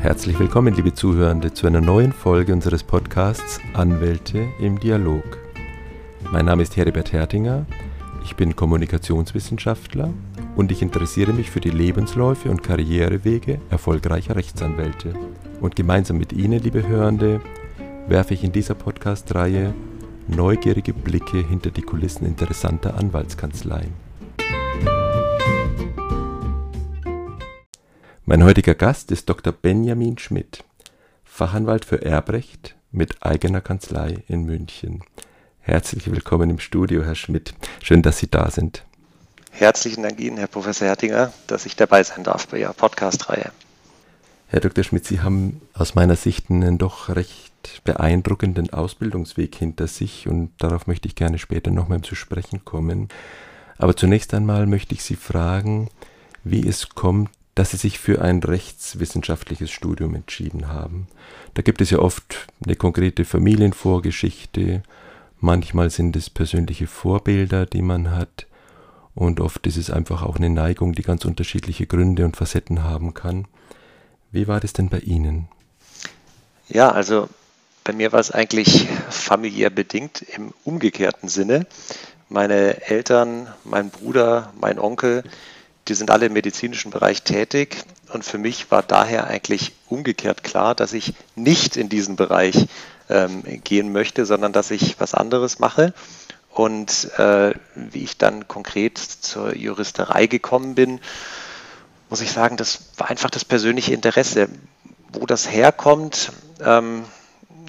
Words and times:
Herzlich 0.00 0.38
willkommen, 0.38 0.74
liebe 0.74 0.94
Zuhörende, 0.94 1.52
zu 1.52 1.66
einer 1.66 1.80
neuen 1.80 2.12
Folge 2.12 2.52
unseres 2.52 2.84
Podcasts 2.84 3.58
Anwälte 3.74 4.46
im 4.60 4.78
Dialog. 4.78 5.24
Mein 6.30 6.46
Name 6.46 6.62
ist 6.62 6.76
Heribert 6.76 7.12
Hertinger, 7.12 7.66
ich 8.22 8.36
bin 8.36 8.54
Kommunikationswissenschaftler 8.54 10.14
und 10.54 10.70
ich 10.70 10.82
interessiere 10.82 11.32
mich 11.32 11.50
für 11.50 11.58
die 11.58 11.70
Lebensläufe 11.70 12.48
und 12.48 12.62
Karrierewege 12.62 13.60
erfolgreicher 13.70 14.36
Rechtsanwälte. 14.36 15.14
Und 15.60 15.74
gemeinsam 15.74 16.18
mit 16.18 16.32
Ihnen, 16.32 16.62
liebe 16.62 16.86
Hörende, 16.86 17.40
werfe 18.06 18.34
ich 18.34 18.44
in 18.44 18.52
dieser 18.52 18.74
Podcast-Reihe 18.74 19.74
neugierige 20.28 20.92
Blicke 20.92 21.38
hinter 21.38 21.70
die 21.70 21.82
Kulissen 21.82 22.24
interessanter 22.24 22.96
Anwaltskanzleien. 22.96 24.07
Mein 28.28 28.44
heutiger 28.44 28.74
Gast 28.74 29.10
ist 29.10 29.30
Dr. 29.30 29.54
Benjamin 29.54 30.18
Schmidt, 30.18 30.62
Fachanwalt 31.24 31.86
für 31.86 32.04
Erbrecht 32.04 32.76
mit 32.92 33.22
eigener 33.22 33.62
Kanzlei 33.62 34.22
in 34.28 34.44
München. 34.44 35.02
Herzlich 35.60 36.10
willkommen 36.10 36.50
im 36.50 36.58
Studio, 36.58 37.02
Herr 37.02 37.14
Schmidt. 37.14 37.54
Schön, 37.82 38.02
dass 38.02 38.18
Sie 38.18 38.30
da 38.30 38.50
sind. 38.50 38.84
Herzlichen 39.50 40.02
Dank 40.02 40.20
Ihnen, 40.20 40.36
Herr 40.36 40.46
Professor 40.46 40.88
Hertinger, 40.88 41.32
dass 41.46 41.64
ich 41.64 41.74
dabei 41.74 42.02
sein 42.02 42.22
darf 42.22 42.46
bei 42.48 42.58
Ihrer 42.58 42.74
Podcast-Reihe. 42.74 43.50
Herr 44.48 44.60
Dr. 44.60 44.84
Schmidt, 44.84 45.06
Sie 45.06 45.20
haben 45.20 45.62
aus 45.72 45.94
meiner 45.94 46.16
Sicht 46.16 46.50
einen 46.50 46.76
doch 46.76 47.08
recht 47.08 47.82
beeindruckenden 47.84 48.70
Ausbildungsweg 48.74 49.54
hinter 49.54 49.86
sich 49.86 50.28
und 50.28 50.50
darauf 50.58 50.86
möchte 50.86 51.08
ich 51.08 51.14
gerne 51.14 51.38
später 51.38 51.70
nochmal 51.70 52.02
zu 52.02 52.14
sprechen 52.14 52.66
kommen. 52.66 53.08
Aber 53.78 53.96
zunächst 53.96 54.34
einmal 54.34 54.66
möchte 54.66 54.92
ich 54.92 55.02
Sie 55.02 55.16
fragen, 55.16 55.88
wie 56.44 56.68
es 56.68 56.90
kommt, 56.90 57.30
dass 57.58 57.72
sie 57.72 57.76
sich 57.76 57.98
für 57.98 58.22
ein 58.22 58.40
rechtswissenschaftliches 58.40 59.72
Studium 59.72 60.14
entschieden 60.14 60.68
haben. 60.68 61.08
Da 61.54 61.62
gibt 61.62 61.80
es 61.80 61.90
ja 61.90 61.98
oft 61.98 62.46
eine 62.64 62.76
konkrete 62.76 63.24
Familienvorgeschichte, 63.24 64.84
manchmal 65.40 65.90
sind 65.90 66.14
es 66.14 66.30
persönliche 66.30 66.86
Vorbilder, 66.86 67.66
die 67.66 67.82
man 67.82 68.12
hat, 68.12 68.46
und 69.16 69.40
oft 69.40 69.66
ist 69.66 69.76
es 69.76 69.90
einfach 69.90 70.22
auch 70.22 70.36
eine 70.36 70.50
Neigung, 70.50 70.92
die 70.92 71.02
ganz 71.02 71.24
unterschiedliche 71.24 71.88
Gründe 71.88 72.24
und 72.24 72.36
Facetten 72.36 72.84
haben 72.84 73.12
kann. 73.12 73.48
Wie 74.30 74.46
war 74.46 74.60
das 74.60 74.72
denn 74.72 74.88
bei 74.88 75.00
Ihnen? 75.00 75.48
Ja, 76.68 76.92
also 76.92 77.28
bei 77.82 77.92
mir 77.92 78.12
war 78.12 78.20
es 78.20 78.30
eigentlich 78.30 78.86
familiär 79.10 79.70
bedingt 79.70 80.22
im 80.22 80.54
umgekehrten 80.62 81.28
Sinne. 81.28 81.66
Meine 82.28 82.82
Eltern, 82.82 83.48
mein 83.64 83.90
Bruder, 83.90 84.52
mein 84.60 84.78
Onkel, 84.78 85.24
die 85.88 85.94
sind 85.94 86.10
alle 86.10 86.26
im 86.26 86.32
medizinischen 86.32 86.90
Bereich 86.90 87.22
tätig 87.22 87.84
und 88.12 88.24
für 88.24 88.38
mich 88.38 88.70
war 88.70 88.82
daher 88.82 89.26
eigentlich 89.26 89.72
umgekehrt 89.88 90.42
klar, 90.42 90.74
dass 90.74 90.92
ich 90.92 91.14
nicht 91.34 91.76
in 91.76 91.88
diesen 91.88 92.16
Bereich 92.16 92.66
ähm, 93.08 93.42
gehen 93.64 93.92
möchte, 93.92 94.26
sondern 94.26 94.52
dass 94.52 94.70
ich 94.70 95.00
was 95.00 95.14
anderes 95.14 95.58
mache. 95.58 95.92
Und 96.50 97.12
äh, 97.18 97.54
wie 97.74 98.02
ich 98.02 98.18
dann 98.18 98.48
konkret 98.48 98.98
zur 98.98 99.54
Juristerei 99.54 100.26
gekommen 100.26 100.74
bin, 100.74 101.00
muss 102.10 102.20
ich 102.20 102.32
sagen, 102.32 102.56
das 102.56 102.80
war 102.96 103.10
einfach 103.10 103.30
das 103.30 103.44
persönliche 103.44 103.94
Interesse. 103.94 104.48
Wo 105.12 105.26
das 105.26 105.50
herkommt, 105.50 106.32
ähm, 106.60 107.04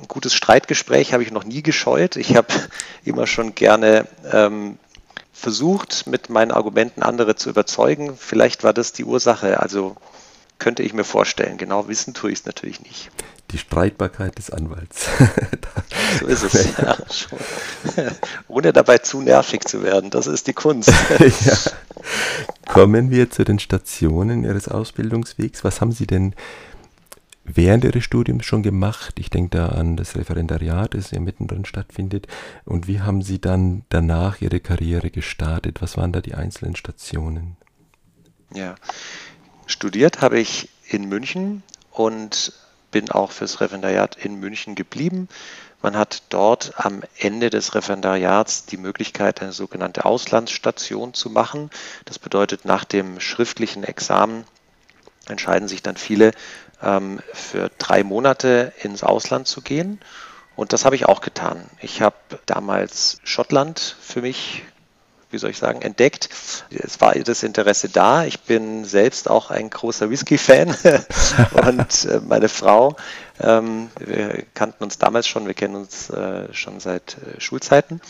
ein 0.02 0.08
gutes 0.08 0.34
Streitgespräch 0.34 1.14
habe 1.14 1.23
ich 1.23 1.31
noch 1.31 1.44
nie 1.44 1.62
gescheut. 1.62 2.16
Ich 2.16 2.36
habe 2.36 2.47
immer 3.03 3.28
schon 3.28 3.56
gerne 3.56 4.08
ähm, 4.31 4.78
versucht, 5.39 6.05
mit 6.07 6.29
meinen 6.29 6.51
Argumenten 6.51 7.01
andere 7.01 7.35
zu 7.35 7.49
überzeugen. 7.49 8.15
Vielleicht 8.17 8.63
war 8.63 8.73
das 8.73 8.93
die 8.93 9.05
Ursache. 9.05 9.59
Also 9.59 9.95
könnte 10.59 10.83
ich 10.83 10.93
mir 10.93 11.05
vorstellen. 11.05 11.57
Genau 11.57 11.87
wissen 11.87 12.13
tue 12.13 12.31
ich 12.31 12.39
es 12.39 12.45
natürlich 12.45 12.81
nicht. 12.81 13.09
Die 13.51 13.57
Streitbarkeit 13.57 14.38
des 14.38 14.51
Anwalts. 14.51 15.07
so 16.19 16.28
ist 16.28 16.44
es. 16.44 16.67
Ja, 16.78 18.11
Ohne 18.47 18.73
dabei 18.73 18.99
zu 18.99 19.22
nervig 19.22 19.63
zu 19.63 19.81
werden. 19.81 20.09
Das 20.09 20.28
ist 20.28 20.47
die 20.47 20.53
Kunst. 20.53 20.91
ja. 21.19 21.57
Kommen 22.67 23.09
wir 23.09 23.31
zu 23.31 23.44
den 23.44 23.57
Stationen 23.57 24.44
Ihres 24.44 24.67
Ausbildungswegs. 24.67 25.63
Was 25.63 25.81
haben 25.81 25.91
Sie 25.91 26.05
denn 26.05 26.35
während 27.55 27.83
Ihres 27.83 28.03
Studiums 28.03 28.45
schon 28.45 28.63
gemacht? 28.63 29.19
Ich 29.19 29.29
denke 29.29 29.57
da 29.57 29.67
an 29.69 29.95
das 29.95 30.15
Referendariat, 30.15 30.93
das 30.93 31.11
ja 31.11 31.19
mittendrin 31.19 31.65
stattfindet. 31.65 32.27
Und 32.65 32.87
wie 32.87 33.01
haben 33.01 33.21
Sie 33.21 33.39
dann 33.39 33.83
danach 33.89 34.41
Ihre 34.41 34.59
Karriere 34.59 35.09
gestartet? 35.09 35.81
Was 35.81 35.97
waren 35.97 36.11
da 36.11 36.21
die 36.21 36.35
einzelnen 36.35 36.75
Stationen? 36.75 37.57
Ja, 38.53 38.75
studiert 39.67 40.21
habe 40.21 40.39
ich 40.39 40.69
in 40.87 41.07
München 41.07 41.63
und 41.91 42.53
bin 42.91 43.11
auch 43.11 43.31
fürs 43.31 43.61
Referendariat 43.61 44.16
in 44.16 44.39
München 44.39 44.75
geblieben. 44.75 45.27
Man 45.81 45.95
hat 45.95 46.23
dort 46.29 46.73
am 46.75 47.03
Ende 47.17 47.49
des 47.49 47.73
Referendariats 47.73 48.66
die 48.66 48.77
Möglichkeit, 48.77 49.41
eine 49.41 49.53
sogenannte 49.53 50.05
Auslandsstation 50.05 51.13
zu 51.13 51.29
machen. 51.29 51.69
Das 52.05 52.19
bedeutet, 52.19 52.66
nach 52.66 52.83
dem 52.83 53.19
schriftlichen 53.19 53.83
Examen 53.83 54.43
entscheiden 55.27 55.67
sich 55.67 55.81
dann 55.81 55.95
viele 55.95 56.31
ähm, 56.81 57.19
für 57.34 57.69
drei 57.78 58.03
Monate 58.03 58.73
ins 58.81 59.03
Ausland 59.03 59.47
zu 59.47 59.62
gehen. 59.62 60.00
Und 60.56 60.73
das 60.73 60.84
habe 60.84 60.95
ich 60.95 61.06
auch 61.06 61.22
getan. 61.22 61.63
Ich 61.81 62.01
habe 62.01 62.17
damals 62.45 63.19
Schottland 63.23 63.95
für 64.01 64.22
mich, 64.22 64.63
wie 65.31 65.38
soll 65.38 65.51
ich 65.51 65.57
sagen, 65.57 65.81
entdeckt. 65.81 66.29
Es 66.69 67.00
war 67.00 67.13
das 67.13 67.44
Interesse 67.44 67.88
da. 67.88 68.25
Ich 68.25 68.41
bin 68.41 68.84
selbst 68.84 69.29
auch 69.29 69.51
ein 69.51 69.69
großer 69.69 70.09
Whisky-Fan 70.09 70.75
und 71.66 72.06
äh, 72.06 72.19
meine 72.28 72.50
Frau, 72.50 72.97
ähm, 73.40 73.90
wir 74.00 74.44
kannten 74.53 74.84
uns 74.84 74.97
damals 74.97 75.28
schon, 75.28 75.47
wir 75.47 75.53
kennen 75.53 75.75
uns 75.75 76.09
äh, 76.09 76.53
schon 76.53 76.81
seit 76.81 77.16
äh, 77.17 77.40
Schulzeiten. 77.40 78.01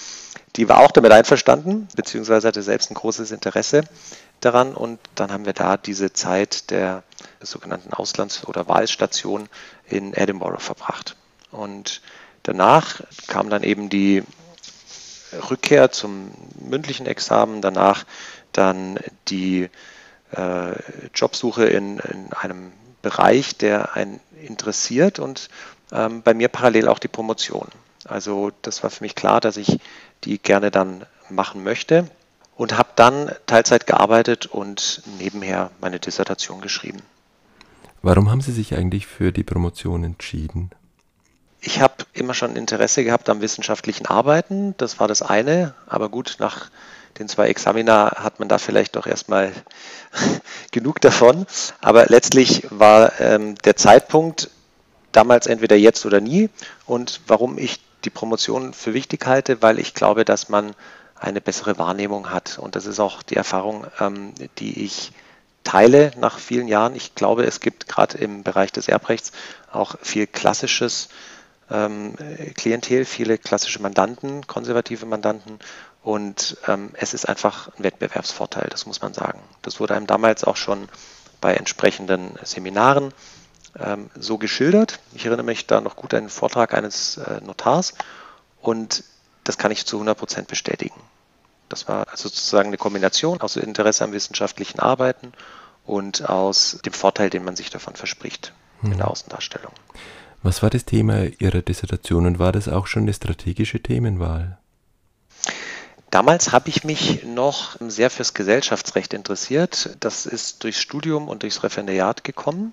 Die 0.55 0.67
war 0.67 0.79
auch 0.79 0.91
damit 0.91 1.11
einverstanden, 1.11 1.87
beziehungsweise 1.95 2.47
hatte 2.47 2.63
selbst 2.63 2.89
ein 2.89 2.95
großes 2.95 3.29
Interesse 3.29 3.83
daran 4.41 4.73
und 4.73 4.99
dann 5.15 5.31
haben 5.31 5.45
wir 5.45 5.53
da 5.53 5.77
diese 5.77 6.13
Zeit 6.13 6.71
der 6.71 7.03
sogenannten 7.41 7.93
Auslands- 7.93 8.45
oder 8.45 8.67
Wahlstation 8.67 9.49
in 9.87 10.13
Edinburgh 10.13 10.59
verbracht. 10.59 11.15
Und 11.51 12.01
danach 12.43 13.01
kam 13.27 13.49
dann 13.49 13.63
eben 13.63 13.89
die 13.89 14.23
Rückkehr 15.49 15.91
zum 15.91 16.31
mündlichen 16.59 17.05
Examen, 17.05 17.61
danach 17.61 18.05
dann 18.51 18.99
die 19.27 19.69
äh, 20.31 20.73
Jobsuche 21.13 21.65
in, 21.65 21.99
in, 21.99 22.33
einem 22.33 22.71
Bereich, 23.01 23.55
der 23.57 23.95
einen 23.95 24.19
interessiert 24.43 25.19
und 25.19 25.49
ähm, 25.91 26.21
bei 26.21 26.33
mir 26.33 26.49
parallel 26.49 26.87
auch 26.87 26.99
die 26.99 27.07
Promotion. 27.07 27.67
Also 28.05 28.51
das 28.61 28.83
war 28.83 28.89
für 28.89 29.03
mich 29.03 29.15
klar, 29.15 29.39
dass 29.39 29.57
ich 29.57 29.79
die 30.23 30.37
gerne 30.39 30.71
dann 30.71 31.05
machen 31.29 31.63
möchte 31.63 32.09
und 32.59 32.77
habe 32.77 32.89
dann 32.97 33.31
Teilzeit 33.45 33.87
gearbeitet 33.87 34.45
und 34.45 35.01
nebenher 35.17 35.71
meine 35.79 35.97
Dissertation 35.97 36.59
geschrieben. 36.59 37.01
Warum 38.01 38.29
haben 38.29 38.41
Sie 38.41 38.51
sich 38.51 38.75
eigentlich 38.75 39.07
für 39.07 39.31
die 39.31 39.45
Promotion 39.45 40.03
entschieden? 40.03 40.69
Ich 41.61 41.79
habe 41.79 41.93
immer 42.11 42.33
schon 42.33 42.57
Interesse 42.57 43.05
gehabt 43.05 43.29
am 43.29 43.39
wissenschaftlichen 43.39 44.07
Arbeiten, 44.07 44.75
das 44.77 44.99
war 44.99 45.07
das 45.07 45.21
eine, 45.21 45.73
aber 45.87 46.09
gut, 46.09 46.35
nach 46.39 46.69
den 47.17 47.29
zwei 47.29 47.47
Examina 47.47 48.11
hat 48.17 48.39
man 48.39 48.49
da 48.49 48.57
vielleicht 48.57 48.97
doch 48.97 49.07
erstmal 49.07 49.53
genug 50.71 50.99
davon. 50.99 51.45
Aber 51.79 52.07
letztlich 52.07 52.67
war 52.71 53.19
ähm, 53.21 53.55
der 53.63 53.77
Zeitpunkt 53.77 54.49
damals 55.13 55.47
entweder 55.47 55.77
jetzt 55.77 56.05
oder 56.05 56.19
nie. 56.19 56.49
Und 56.85 57.21
warum 57.25 57.57
ich 57.57 57.79
die 58.03 58.09
Promotion 58.09 58.73
für 58.73 58.93
wichtig 58.93 59.25
halte, 59.25 59.61
weil 59.61 59.79
ich 59.79 59.93
glaube, 59.93 60.25
dass 60.25 60.49
man 60.49 60.75
eine 61.19 61.41
bessere 61.41 61.77
Wahrnehmung 61.77 62.31
hat. 62.31 62.59
Und 62.59 62.75
das 62.75 62.85
ist 62.85 62.99
auch 62.99 63.21
die 63.23 63.35
Erfahrung, 63.35 63.85
ähm, 63.99 64.33
die 64.57 64.83
ich 64.83 65.11
teile 65.63 66.11
nach 66.17 66.39
vielen 66.39 66.67
Jahren. 66.67 66.95
Ich 66.95 67.15
glaube, 67.15 67.43
es 67.43 67.59
gibt 67.59 67.87
gerade 67.87 68.17
im 68.17 68.43
Bereich 68.43 68.71
des 68.71 68.87
Erbrechts 68.87 69.31
auch 69.71 69.95
viel 70.01 70.25
klassisches 70.25 71.09
ähm, 71.69 72.15
Klientel, 72.55 73.05
viele 73.05 73.37
klassische 73.37 73.81
Mandanten, 73.81 74.47
konservative 74.47 75.05
Mandanten. 75.05 75.59
Und 76.01 76.57
ähm, 76.67 76.91
es 76.93 77.13
ist 77.13 77.27
einfach 77.27 77.69
ein 77.77 77.83
Wettbewerbsvorteil, 77.83 78.67
das 78.69 78.85
muss 78.85 79.01
man 79.01 79.13
sagen. 79.13 79.39
Das 79.61 79.79
wurde 79.79 79.95
einem 79.95 80.07
damals 80.07 80.43
auch 80.43 80.55
schon 80.55 80.87
bei 81.41 81.53
entsprechenden 81.53 82.35
Seminaren 82.43 83.13
ähm, 83.77 84.09
so 84.15 84.37
geschildert. 84.37 84.99
Ich 85.13 85.25
erinnere 85.25 85.45
mich 85.45 85.67
da 85.67 85.81
noch 85.81 85.95
gut 85.95 86.13
an 86.13 86.21
einen 86.21 86.29
Vortrag 86.29 86.73
eines 86.73 87.17
äh, 87.17 87.41
Notars 87.41 87.93
und 88.61 89.03
das 89.43 89.57
kann 89.57 89.71
ich 89.71 89.85
zu 89.85 89.97
100 89.97 90.17
Prozent 90.17 90.47
bestätigen. 90.47 90.99
Das 91.69 91.87
war 91.87 92.07
also 92.09 92.29
sozusagen 92.29 92.67
eine 92.67 92.77
Kombination 92.77 93.41
aus 93.41 93.55
Interesse 93.55 94.03
am 94.03 94.11
wissenschaftlichen 94.11 94.79
Arbeiten 94.79 95.33
und 95.85 96.27
aus 96.27 96.79
dem 96.83 96.93
Vorteil, 96.93 97.29
den 97.29 97.43
man 97.43 97.55
sich 97.55 97.69
davon 97.69 97.95
verspricht 97.95 98.53
hm. 98.81 98.91
in 98.91 98.97
der 98.97 99.09
Außendarstellung. 99.09 99.71
Was 100.41 100.63
war 100.63 100.69
das 100.69 100.85
Thema 100.85 101.25
Ihrer 101.39 101.61
Dissertation 101.61 102.25
und 102.25 102.39
war 102.39 102.51
das 102.51 102.67
auch 102.67 102.87
schon 102.87 103.03
eine 103.03 103.13
strategische 103.13 103.81
Themenwahl? 103.81 104.57
Damals 106.11 106.51
habe 106.51 106.69
ich 106.69 106.83
mich 106.83 107.23
noch 107.23 107.75
sehr 107.79 108.09
fürs 108.09 108.33
Gesellschaftsrecht 108.33 109.13
interessiert. 109.13 109.95
Das 109.99 110.25
ist 110.25 110.63
durchs 110.63 110.81
Studium 110.81 111.27
und 111.27 111.43
durchs 111.43 111.61
Referendariat 111.61 112.23
gekommen. 112.23 112.71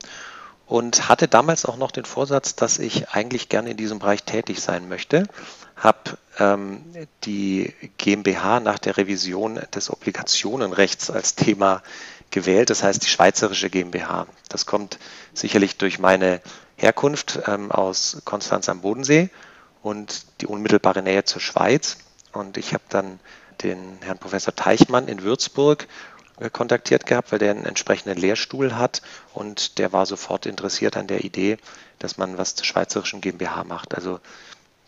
Und 0.67 1.09
hatte 1.09 1.29
damals 1.29 1.65
auch 1.65 1.77
noch 1.77 1.93
den 1.93 2.05
Vorsatz, 2.05 2.57
dass 2.57 2.79
ich 2.79 3.11
eigentlich 3.11 3.49
gerne 3.49 3.71
in 3.71 3.77
diesem 3.77 4.01
Bereich 4.01 4.25
tätig 4.25 4.61
sein 4.61 4.89
möchte. 4.89 5.29
Habe 5.77 6.19
ähm, 6.39 6.85
die 7.25 7.73
GmbH 7.99 8.61
nach 8.61 8.79
der 8.79 8.97
Revision 8.97 9.61
des 9.75 9.91
Obligationenrechts 9.91 11.11
als 11.11 11.37
Thema 11.37 11.83
gewählt, 12.31 12.71
das 12.71 12.83
heißt 12.83 13.03
die 13.05 13.09
Schweizerische 13.09 13.71
GmbH. 13.71 14.27
Das 14.49 14.67
kommt 14.67 14.99
sicherlich 15.33 15.77
durch 15.77 15.99
meine 16.01 16.41
Herkunft 16.77 17.41
ähm, 17.47 17.71
aus 17.71 18.19
Konstanz 18.25 18.69
am 18.69 18.81
Bodensee 18.81 19.31
und 19.83 20.27
die 20.41 20.47
unmittelbare 20.47 21.03
Nähe 21.03 21.25
zur 21.25 21.41
Schweiz. 21.41 21.99
Und 22.33 22.57
ich 22.57 22.75
habe 22.75 22.85
dann 22.89 23.21
den 23.63 23.99
Herrn 24.03 24.19
Professor 24.19 24.55
Teichmann 24.55 25.09
in 25.09 25.23
Würzburg 25.23 25.87
kontaktiert 26.53 27.07
gehabt, 27.07 27.33
weil 27.33 27.39
der 27.39 27.51
einen 27.51 27.65
entsprechenden 27.65 28.19
Lehrstuhl 28.19 28.77
hat 28.77 29.03
und 29.33 29.79
der 29.79 29.93
war 29.93 30.07
sofort 30.07 30.47
interessiert 30.47 30.97
an 30.97 31.07
der 31.07 31.25
Idee, 31.25 31.59
dass 31.99 32.19
man 32.19 32.39
was 32.39 32.55
zur 32.55 32.67
schweizerischen 32.67 33.21
GmbH 33.21 33.65
macht. 33.65 33.95
Also 33.95 34.21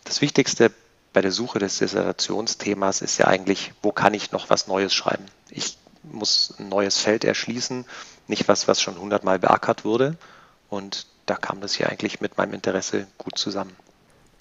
das 0.03 0.21
Wichtigste 0.21 0.71
bei 1.11 1.21
der 1.21 1.31
Suche 1.31 1.59
des 1.59 1.79
Dissertationsthemas 1.79 3.01
ist 3.01 3.17
ja 3.17 3.27
eigentlich, 3.27 3.73
wo 3.81 3.91
kann 3.91 4.13
ich 4.13 4.31
noch 4.31 4.49
was 4.49 4.67
Neues 4.67 4.93
schreiben? 4.93 5.25
Ich 5.49 5.77
muss 6.03 6.53
ein 6.59 6.69
neues 6.69 6.99
Feld 6.99 7.23
erschließen, 7.23 7.85
nicht 8.27 8.47
was, 8.47 8.67
was 8.67 8.81
schon 8.81 8.99
hundertmal 8.99 9.39
beackert 9.39 9.85
wurde. 9.85 10.17
Und 10.69 11.07
da 11.25 11.35
kam 11.35 11.61
das 11.61 11.73
hier 11.73 11.89
eigentlich 11.89 12.21
mit 12.21 12.37
meinem 12.37 12.53
Interesse 12.53 13.07
gut 13.17 13.37
zusammen. 13.37 13.75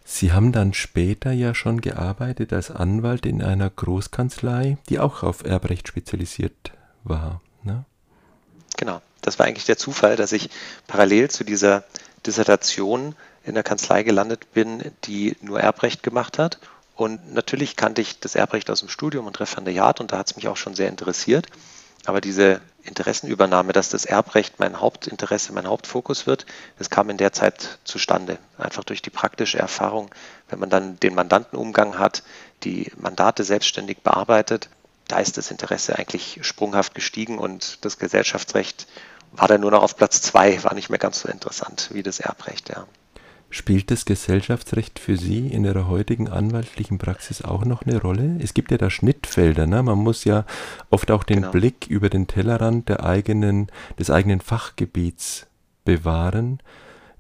Sie 0.05 0.33
haben 0.33 0.53
dann 0.53 0.73
später 0.73 1.33
ja 1.33 1.55
schon 1.55 1.81
gearbeitet 1.81 2.53
als 2.53 2.71
Anwalt 2.71 3.27
in 3.27 3.43
einer 3.43 3.69
Großkanzlei, 3.69 4.79
die 4.89 4.99
auch 4.99 5.23
auf 5.23 5.45
Erbrecht 5.45 5.89
spezialisiert 5.89 6.73
war. 7.09 7.41
Ne? 7.63 7.85
Genau, 8.77 9.01
das 9.23 9.39
war 9.39 9.47
eigentlich 9.47 9.67
der 9.67 9.79
Zufall, 9.79 10.17
dass 10.17 10.33
ich 10.33 10.51
parallel 10.87 11.31
zu 11.31 11.45
dieser 11.45 11.85
Dissertation 12.27 13.15
in 13.45 13.55
der 13.55 13.65
Kanzlei 13.65 14.03
gelandet 14.03 14.53
bin, 14.53 14.93
die 15.05 15.37
nur 15.41 15.61
Erbrecht 15.61 16.03
gemacht 16.03 16.39
hat. 16.39 16.59
Und 16.97 17.33
natürlich 17.33 17.77
kannte 17.77 18.03
ich 18.03 18.21
das 18.21 18.35
Erbrecht 18.35 18.71
aus 18.71 18.81
dem 18.81 18.89
Studium 18.89 19.27
und 19.27 19.39
Referendariat 19.39 20.01
und 20.01 20.13
da 20.13 20.19
hat 20.19 20.29
es 20.29 20.37
mich 20.37 20.49
auch 20.49 20.57
schon 20.57 20.75
sehr 20.75 20.89
interessiert. 20.89 21.47
Aber 22.05 22.21
diese 22.21 22.61
Interessenübernahme, 22.83 23.73
dass 23.73 23.91
das 23.91 24.05
Erbrecht 24.05 24.59
mein 24.59 24.81
Hauptinteresse, 24.81 25.53
mein 25.53 25.67
Hauptfokus 25.67 26.27
wird, 26.27 26.47
das 26.79 26.91
kam 26.91 27.11
in 27.11 27.17
der 27.17 27.33
Zeit 27.33 27.79
zustande. 27.85 28.39
Einfach 28.57 28.85
durch 28.85 29.03
die 29.03 29.11
praktische 29.11 29.59
Erfahrung, 29.59 30.11
wenn 30.49 30.59
man 30.59 30.71
dann 30.71 30.99
den 31.01 31.15
Mandantenumgang 31.15 31.99
hat, 31.99 32.23
die 32.65 32.91
Mandate 32.97 33.45
selbstständig 33.45 33.99
bearbeitet, 33.99 34.69
da 35.09 35.19
ist 35.19 35.37
das 35.37 35.51
Interesse 35.51 35.99
eigentlich 35.99 36.39
sprunghaft 36.43 36.95
gestiegen 36.95 37.39
und 37.39 37.85
das 37.85 37.99
Gesellschaftsrecht 37.99 38.87
war 39.33 39.49
dann 39.49 39.61
nur 39.61 39.71
noch 39.71 39.83
auf 39.83 39.97
Platz 39.97 40.23
zwei, 40.23 40.63
war 40.65 40.75
nicht 40.75 40.91
mehr 40.91 40.99
ganz 40.99 41.21
so 41.21 41.29
interessant 41.29 41.91
wie 41.93 42.03
das 42.03 42.21
Erbrecht, 42.21 42.69
ja. 42.69 42.87
Spielt 43.51 43.91
das 43.91 44.05
Gesellschaftsrecht 44.05 44.99
für 44.99 45.17
Sie 45.17 45.47
in 45.47 45.65
Ihrer 45.65 45.89
heutigen 45.89 46.29
anwaltlichen 46.29 46.99
Praxis 46.99 47.41
auch 47.41 47.65
noch 47.65 47.81
eine 47.81 47.99
Rolle? 47.99 48.39
Es 48.43 48.53
gibt 48.53 48.71
ja 48.71 48.77
da 48.77 48.91
Schnittfelder, 48.91 49.67
ne? 49.67 49.83
Man 49.83 49.97
muss 49.97 50.25
ja 50.25 50.45
oft 50.91 51.11
auch 51.11 51.25
den 51.25 51.41
genau. 51.41 51.53
Blick 51.53 51.87
über 51.87 52.11
den 52.11 52.27
Tellerrand 52.27 52.91
der 52.91 53.05
eigenen, 53.05 53.69
des 53.99 54.11
eigenen 54.11 54.43
Fachgebiets 54.43 55.47
bewahren, 55.87 56.61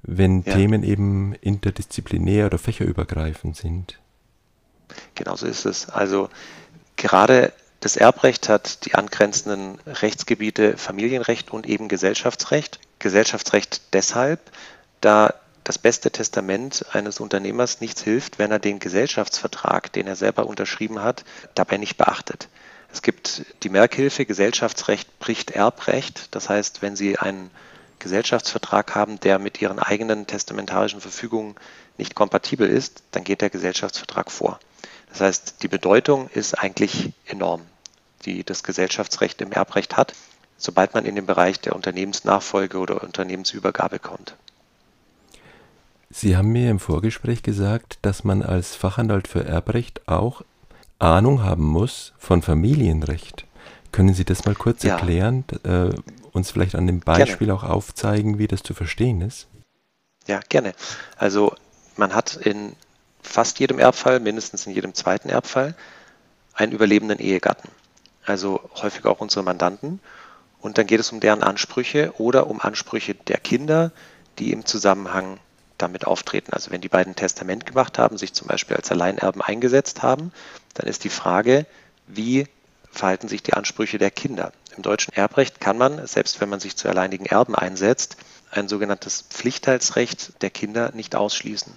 wenn 0.02 0.43
ja. 0.43 0.52
Themen 0.52 0.82
eben 0.82 1.32
interdisziplinär 1.32 2.46
oder 2.46 2.58
fächerübergreifend 2.58 3.56
sind. 3.56 3.99
Genau 5.14 5.35
so 5.35 5.46
ist 5.46 5.64
es. 5.64 5.88
Also 5.88 6.29
gerade 6.96 7.55
das 7.81 7.97
Erbrecht 7.97 8.49
hat 8.49 8.85
die 8.87 8.95
angrenzenden 8.95 9.79
Rechtsgebiete 9.87 10.77
Familienrecht 10.77 11.51
und 11.51 11.67
eben 11.67 11.89
Gesellschaftsrecht. 11.89 12.81
Gesellschaftsrecht 12.99 13.81
deshalb, 13.93 14.41
da 15.01 15.35
das 15.63 15.79
beste 15.79 16.11
Testament 16.11 16.87
eines 16.93 17.21
Unternehmers 17.21 17.81
nichts 17.81 18.03
hilft, 18.03 18.39
wenn 18.39 18.51
er 18.51 18.59
den 18.59 18.79
Gesellschaftsvertrag, 18.79 19.93
den 19.93 20.07
er 20.07 20.17
selber 20.17 20.47
unterschrieben 20.47 21.03
hat, 21.03 21.25
dabei 21.55 21.77
nicht 21.77 21.97
beachtet. 21.97 22.49
Es 22.91 23.03
gibt 23.03 23.45
die 23.63 23.69
Merkhilfe, 23.69 24.25
Gesellschaftsrecht 24.25 25.19
bricht 25.19 25.51
Erbrecht. 25.51 26.35
Das 26.35 26.49
heißt, 26.49 26.83
wenn 26.83 26.97
Sie 26.97 27.19
einen 27.19 27.51
Gesellschaftsvertrag 27.99 28.95
haben, 28.95 29.21
der 29.21 29.39
mit 29.39 29.61
Ihren 29.61 29.79
eigenen 29.79 30.27
testamentarischen 30.27 31.01
Verfügungen 31.01 31.55
nicht 31.99 32.15
kompatibel 32.15 32.69
ist, 32.69 33.03
dann 33.11 33.25
geht 33.25 33.43
der 33.43 33.51
Gesellschaftsvertrag 33.51 34.31
vor. 34.31 34.59
Das 35.11 35.21
heißt, 35.21 35.63
die 35.63 35.69
Bedeutung 35.69 36.29
ist 36.31 36.55
eigentlich 36.55 37.13
enorm, 37.27 37.63
die 38.25 38.45
das 38.45 38.63
Gesellschaftsrecht 38.63 39.41
im 39.41 39.53
Erbrecht 39.53 39.97
hat, 39.97 40.15
sobald 40.57 40.95
man 40.95 41.05
in 41.05 41.15
den 41.15 41.27
Bereich 41.27 41.61
der 41.61 41.75
Unternehmensnachfolge 41.75 42.79
oder 42.79 43.03
Unternehmensübergabe 43.03 43.99
kommt. 43.99 44.37
Sie 46.11 46.37
haben 46.37 46.49
mir 46.49 46.71
im 46.71 46.81
Vorgespräch 46.81 47.43
gesagt, 47.43 47.99
dass 48.03 48.25
man 48.25 48.43
als 48.43 48.75
Fachanwalt 48.75 49.29
für 49.29 49.45
Erbrecht 49.45 50.09
auch 50.09 50.43
Ahnung 50.99 51.43
haben 51.43 51.65
muss 51.65 52.13
von 52.19 52.43
Familienrecht. 52.43 53.47
Können 53.93 54.15
Sie 54.15 54.25
das 54.25 54.45
mal 54.45 54.55
kurz 54.55 54.83
ja. 54.83 54.95
erklären, 54.95 55.45
äh, 55.65 55.91
uns 56.33 56.51
vielleicht 56.51 56.75
an 56.75 56.87
dem 56.87 57.01
Beispiel 57.01 57.47
gerne. 57.47 57.55
auch 57.55 57.65
aufzeigen, 57.65 58.39
wie 58.39 58.49
das 58.49 58.63
zu 58.63 58.75
verstehen 58.75 59.21
ist? 59.21 59.49
Ja, 60.27 60.41
gerne. 60.49 60.75
Also 61.17 61.55
man 61.97 62.15
hat 62.15 62.37
in 62.37 62.75
fast 63.23 63.59
jedem 63.61 63.79
Erbfall, 63.79 64.20
mindestens 64.20 64.67
in 64.67 64.75
jedem 64.75 64.94
zweiten 64.94 65.29
Erbfall, 65.29 65.75
einen 66.55 66.73
überlebenden 66.73 67.19
Ehegatten. 67.19 67.69
Also 68.25 68.61
häufig 68.75 69.05
auch 69.06 69.20
unsere 69.20 69.44
Mandanten. 69.44 70.00
Und 70.61 70.76
dann 70.76 70.87
geht 70.87 71.00
es 71.00 71.12
um 71.12 71.20
deren 71.20 71.43
Ansprüche 71.43 72.12
oder 72.19 72.49
um 72.49 72.61
Ansprüche 72.61 73.15
der 73.15 73.38
Kinder, 73.38 73.93
die 74.38 74.53
im 74.53 74.67
Zusammenhang 74.67 75.38
damit 75.79 76.06
auftreten. 76.06 76.53
Also 76.53 76.70
wenn 76.70 76.81
die 76.81 76.88
beiden 76.88 77.15
Testament 77.15 77.65
gemacht 77.65 77.99
haben, 77.99 78.19
sich 78.19 78.35
zum 78.35 78.49
Beispiel 78.49 78.76
als 78.76 78.91
Alleinerben 78.91 79.41
eingesetzt 79.41 80.03
haben, 80.03 80.32
dann 80.75 80.87
ist 80.87 81.05
die 81.05 81.09
Frage, 81.09 81.67
wie 82.06 82.47
verhalten 82.91 83.29
sich 83.29 83.43
die 83.43 83.55
Ansprüche 83.55 83.99
der 83.99 84.11
Kinder. 84.11 84.53
Im 84.76 84.82
deutschen 84.82 85.14
Erbrecht 85.14 85.61
kann 85.61 85.79
man, 85.79 86.06
selbst 86.06 86.41
wenn 86.41 86.49
man 86.49 86.61
sich 86.61 86.76
zu 86.76 86.88
alleinigen 86.88 87.26
Erben 87.26 87.55
einsetzt, 87.55 88.17
ein 88.50 88.69
sogenanntes 88.69 89.23
Pflichtteilsrecht 89.23 90.43
der 90.43 90.50
Kinder 90.50 90.91
nicht 90.94 91.14
ausschließen. 91.14 91.73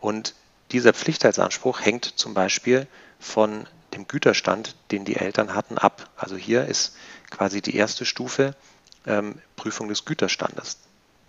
Und 0.00 0.34
dieser 0.72 0.92
Pflichtteilsanspruch 0.92 1.80
hängt 1.80 2.04
zum 2.04 2.34
Beispiel 2.34 2.86
von 3.18 3.66
dem 3.94 4.06
Güterstand, 4.06 4.76
den 4.90 5.04
die 5.04 5.16
Eltern 5.16 5.54
hatten, 5.54 5.78
ab. 5.78 6.08
Also 6.16 6.36
hier 6.36 6.66
ist 6.66 6.96
quasi 7.30 7.60
die 7.60 7.76
erste 7.76 8.04
Stufe 8.04 8.54
ähm, 9.06 9.40
Prüfung 9.56 9.88
des 9.88 10.04
Güterstandes. 10.04 10.78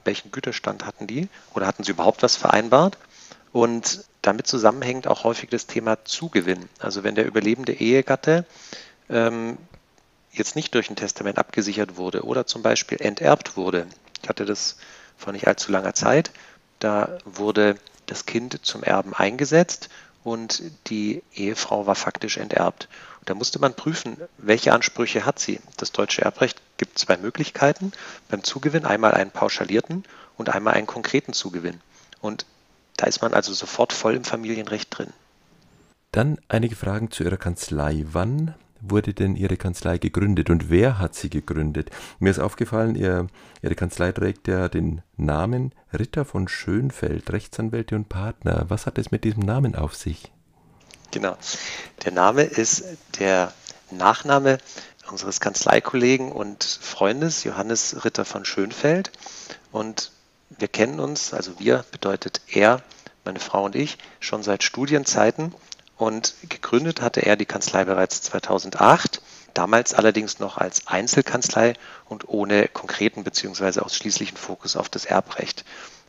Welchen 0.04 0.32
Güterstand 0.32 0.86
hatten 0.86 1.08
die 1.08 1.28
oder 1.54 1.68
hatten 1.68 1.84
sie 1.84 1.92
überhaupt 1.92 2.24
was 2.24 2.36
vereinbart? 2.36 2.98
Und 3.52 4.06
damit 4.22 4.48
zusammenhängt 4.48 5.08
auch 5.08 5.24
häufig 5.24 5.50
das 5.50 5.68
Thema 5.68 6.06
Zugewinn. 6.06 6.70
Also 6.80 7.04
wenn 7.04 7.16
der 7.16 7.26
überlebende 7.26 7.74
Ehegatte 7.74 8.46
ähm, 9.10 9.58
jetzt 10.32 10.56
nicht 10.56 10.74
durch 10.76 10.90
ein 10.90 10.96
Testament 10.96 11.38
abgesichert 11.38 11.98
wurde 11.98 12.24
oder 12.24 12.46
zum 12.46 12.62
Beispiel 12.62 13.02
enterbt 13.02 13.58
wurde, 13.58 13.88
ich 14.22 14.30
hatte 14.30 14.46
das 14.46 14.78
vor 15.18 15.34
nicht 15.34 15.48
allzu 15.48 15.72
langer 15.72 15.94
Zeit, 15.94 16.32
da 16.80 17.18
wurde 17.26 17.76
das 18.12 18.26
Kind 18.26 18.60
zum 18.66 18.84
Erben 18.84 19.14
eingesetzt 19.14 19.90
und 20.24 20.62
die 20.88 21.24
Ehefrau 21.34 21.88
war 21.88 21.96
faktisch 21.96 22.38
enterbt. 22.38 22.90
Da 23.24 23.34
musste 23.34 23.60
man 23.60 23.74
prüfen, 23.74 24.18
welche 24.38 24.74
Ansprüche 24.74 25.26
hat 25.26 25.40
sie. 25.40 25.62
Das 25.78 25.94
deutsche 25.94 26.22
Erbrecht 26.24 26.62
gibt 26.78 27.00
zwei 27.00 27.16
Möglichkeiten 27.16 27.94
beim 28.30 28.44
Zugewinn, 28.44 28.86
einmal 28.86 29.14
einen 29.14 29.32
pauschalierten 29.32 30.04
und 30.38 30.50
einmal 30.50 30.74
einen 30.74 30.88
konkreten 30.88 31.32
Zugewinn. 31.32 31.80
Und 32.20 32.46
da 32.98 33.08
ist 33.08 33.22
man 33.22 33.34
also 33.34 33.54
sofort 33.54 33.94
voll 33.94 34.16
im 34.16 34.26
Familienrecht 34.26 34.96
drin. 34.96 35.14
Dann 36.12 36.38
einige 36.50 36.76
Fragen 36.76 37.12
zu 37.12 37.24
Ihrer 37.24 37.38
Kanzlei. 37.38 38.04
Wann 38.12 38.56
wurde 38.82 39.14
denn 39.14 39.36
Ihre 39.36 39.58
Kanzlei 39.58 39.98
gegründet 39.98 40.50
und 40.50 40.70
wer 40.70 41.00
hat 41.00 41.16
sie 41.16 41.30
gegründet? 41.30 41.90
Mir 42.20 42.32
ist 42.32 42.40
aufgefallen, 42.40 42.96
Ihr, 42.96 43.28
Ihre 43.62 43.76
Kanzlei 43.76 44.12
trägt 44.12 44.48
ja 44.48 44.68
den 44.70 45.02
Namen 45.18 45.74
Ritter 45.94 46.26
von 46.26 46.48
Schönfeld, 46.48 47.32
Rechtsanwälte 47.32 47.96
und 47.96 48.10
Partner. 48.10 48.66
Was 48.68 48.86
hat 48.86 48.98
es 48.98 49.12
mit 49.12 49.24
diesem 49.24 49.44
Namen 49.44 49.76
auf 49.76 49.96
sich? 49.96 50.32
Genau. 51.12 51.38
Der 52.06 52.12
Name 52.12 52.44
ist 52.44 52.84
der 53.20 53.54
Nachname 53.92 54.58
unseres 55.12 55.40
Kanzleikollegen 55.40 56.32
und 56.32 56.64
Freundes 56.64 57.44
Johannes 57.44 58.06
Ritter 58.06 58.26
von 58.26 58.46
Schönfeld. 58.46 59.12
Und 59.72 60.12
wir 60.50 60.68
kennen 60.68 61.00
uns, 61.00 61.34
also 61.34 61.60
wir 61.60 61.86
bedeutet 61.92 62.42
er, 62.48 62.82
meine 63.24 63.40
Frau 63.40 63.66
und 63.66 63.76
ich, 63.76 63.98
schon 64.20 64.42
seit 64.42 64.64
Studienzeiten. 64.64 65.54
Und 66.02 66.34
gegründet 66.50 67.00
hatte 67.00 67.22
er 67.22 67.36
die 67.36 67.46
Kanzlei 67.46 67.86
bereits 67.86 68.24
2008, 68.24 69.22
damals 69.54 69.94
allerdings 69.94 70.40
noch 70.40 70.58
als 70.58 70.88
Einzelkanzlei 70.88 71.76
und 72.10 72.28
ohne 72.28 72.68
konkreten 72.70 73.24
bzw. 73.24 73.82
ausschließlichen 73.82 74.36
Fokus 74.36 74.76
auf 74.76 74.90
das 74.90 75.06
Erbrecht. 75.06 75.64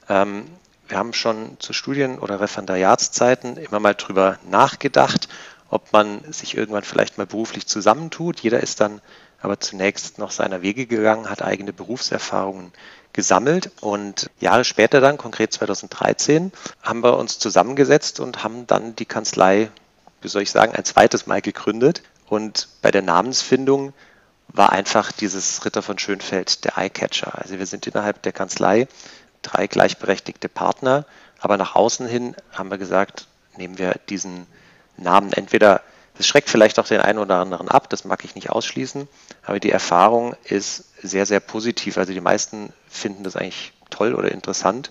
Ähm, 0.08 0.46
wir 0.88 0.96
haben 0.96 1.12
schon 1.12 1.58
zu 1.58 1.74
Studien- 1.74 2.18
oder 2.18 2.40
Referendariatszeiten 2.40 3.58
immer 3.58 3.80
mal 3.80 3.94
drüber 3.94 4.38
nachgedacht, 4.48 5.28
ob 5.68 5.92
man 5.92 6.20
sich 6.32 6.56
irgendwann 6.56 6.84
vielleicht 6.84 7.18
mal 7.18 7.26
beruflich 7.26 7.66
zusammentut. 7.66 8.40
Jeder 8.40 8.60
ist 8.60 8.80
dann 8.80 9.02
aber 9.42 9.60
zunächst 9.60 10.18
noch 10.18 10.30
seiner 10.30 10.62
Wege 10.62 10.86
gegangen, 10.86 11.28
hat 11.28 11.42
eigene 11.42 11.74
Berufserfahrungen 11.74 12.72
gesammelt 13.12 13.70
und 13.82 14.30
Jahre 14.40 14.64
später 14.64 15.02
dann, 15.02 15.18
konkret 15.18 15.52
2013, 15.52 16.50
haben 16.80 17.02
wir 17.02 17.18
uns 17.18 17.38
zusammengesetzt 17.38 18.20
und 18.20 18.42
haben 18.42 18.66
dann 18.66 18.96
die 18.96 19.04
Kanzlei, 19.04 19.68
wie 20.22 20.28
soll 20.28 20.42
ich 20.42 20.50
sagen, 20.50 20.74
ein 20.74 20.84
zweites 20.84 21.26
Mal 21.26 21.42
gegründet. 21.42 22.02
Und 22.28 22.68
bei 22.80 22.90
der 22.90 23.02
Namensfindung 23.02 23.92
war 24.48 24.70
einfach 24.70 25.12
dieses 25.12 25.64
Ritter 25.64 25.82
von 25.82 25.98
Schönfeld 25.98 26.64
der 26.64 26.78
Eyecatcher. 26.78 27.38
Also 27.38 27.58
wir 27.58 27.66
sind 27.66 27.86
innerhalb 27.86 28.22
der 28.22 28.32
Kanzlei 28.32 28.88
drei 29.42 29.66
gleichberechtigte 29.66 30.48
Partner, 30.48 31.04
aber 31.40 31.56
nach 31.56 31.74
außen 31.74 32.06
hin 32.06 32.36
haben 32.52 32.70
wir 32.70 32.78
gesagt, 32.78 33.26
nehmen 33.56 33.78
wir 33.78 33.96
diesen 34.08 34.46
Namen 34.96 35.32
entweder 35.32 35.82
das 36.14 36.26
schreckt 36.26 36.50
vielleicht 36.50 36.78
auch 36.78 36.86
den 36.86 37.00
einen 37.00 37.18
oder 37.18 37.36
anderen 37.36 37.68
ab, 37.68 37.88
das 37.88 38.04
mag 38.04 38.24
ich 38.24 38.34
nicht 38.34 38.50
ausschließen, 38.50 39.08
aber 39.44 39.58
die 39.58 39.70
Erfahrung 39.70 40.36
ist 40.44 40.84
sehr, 41.02 41.24
sehr 41.24 41.40
positiv. 41.40 41.96
Also 41.96 42.12
die 42.12 42.20
meisten 42.20 42.72
finden 42.86 43.24
das 43.24 43.34
eigentlich 43.34 43.72
toll 43.88 44.14
oder 44.14 44.30
interessant. 44.30 44.90